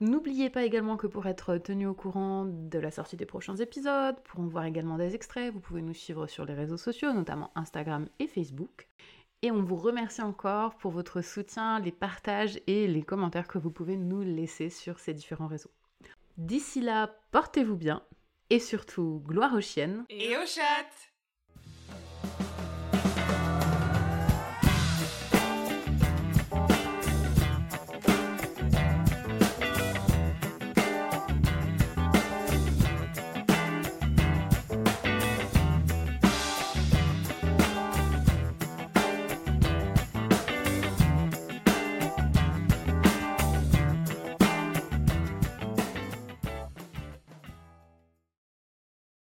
N'oubliez 0.00 0.50
pas 0.50 0.64
également 0.64 0.96
que 0.96 1.06
pour 1.06 1.26
être 1.26 1.58
tenu 1.58 1.86
au 1.86 1.94
courant 1.94 2.46
de 2.46 2.78
la 2.80 2.90
sortie 2.90 3.16
des 3.16 3.26
prochains 3.26 3.56
épisodes, 3.56 4.16
pour 4.24 4.40
en 4.40 4.48
voir 4.48 4.64
également 4.64 4.98
des 4.98 5.14
extraits, 5.14 5.52
vous 5.52 5.60
pouvez 5.60 5.82
nous 5.82 5.94
suivre 5.94 6.26
sur 6.26 6.44
les 6.44 6.54
réseaux 6.54 6.76
sociaux, 6.76 7.12
notamment 7.12 7.52
Instagram 7.54 8.08
et 8.18 8.26
Facebook. 8.26 8.88
Et 9.42 9.50
on 9.50 9.62
vous 9.62 9.76
remercie 9.76 10.22
encore 10.22 10.76
pour 10.76 10.90
votre 10.90 11.20
soutien, 11.20 11.78
les 11.80 11.92
partages 11.92 12.58
et 12.66 12.86
les 12.86 13.02
commentaires 13.02 13.48
que 13.48 13.58
vous 13.58 13.70
pouvez 13.70 13.96
nous 13.96 14.22
laisser 14.22 14.70
sur 14.70 14.98
ces 14.98 15.14
différents 15.14 15.46
réseaux. 15.46 15.70
D'ici 16.36 16.80
là, 16.80 17.14
portez-vous 17.30 17.76
bien 17.76 18.02
et 18.50 18.60
surtout, 18.60 19.22
gloire 19.26 19.54
aux 19.54 19.60
chiennes 19.60 20.04
et 20.08 20.36
aux 20.36 20.46
chattes 20.46 21.12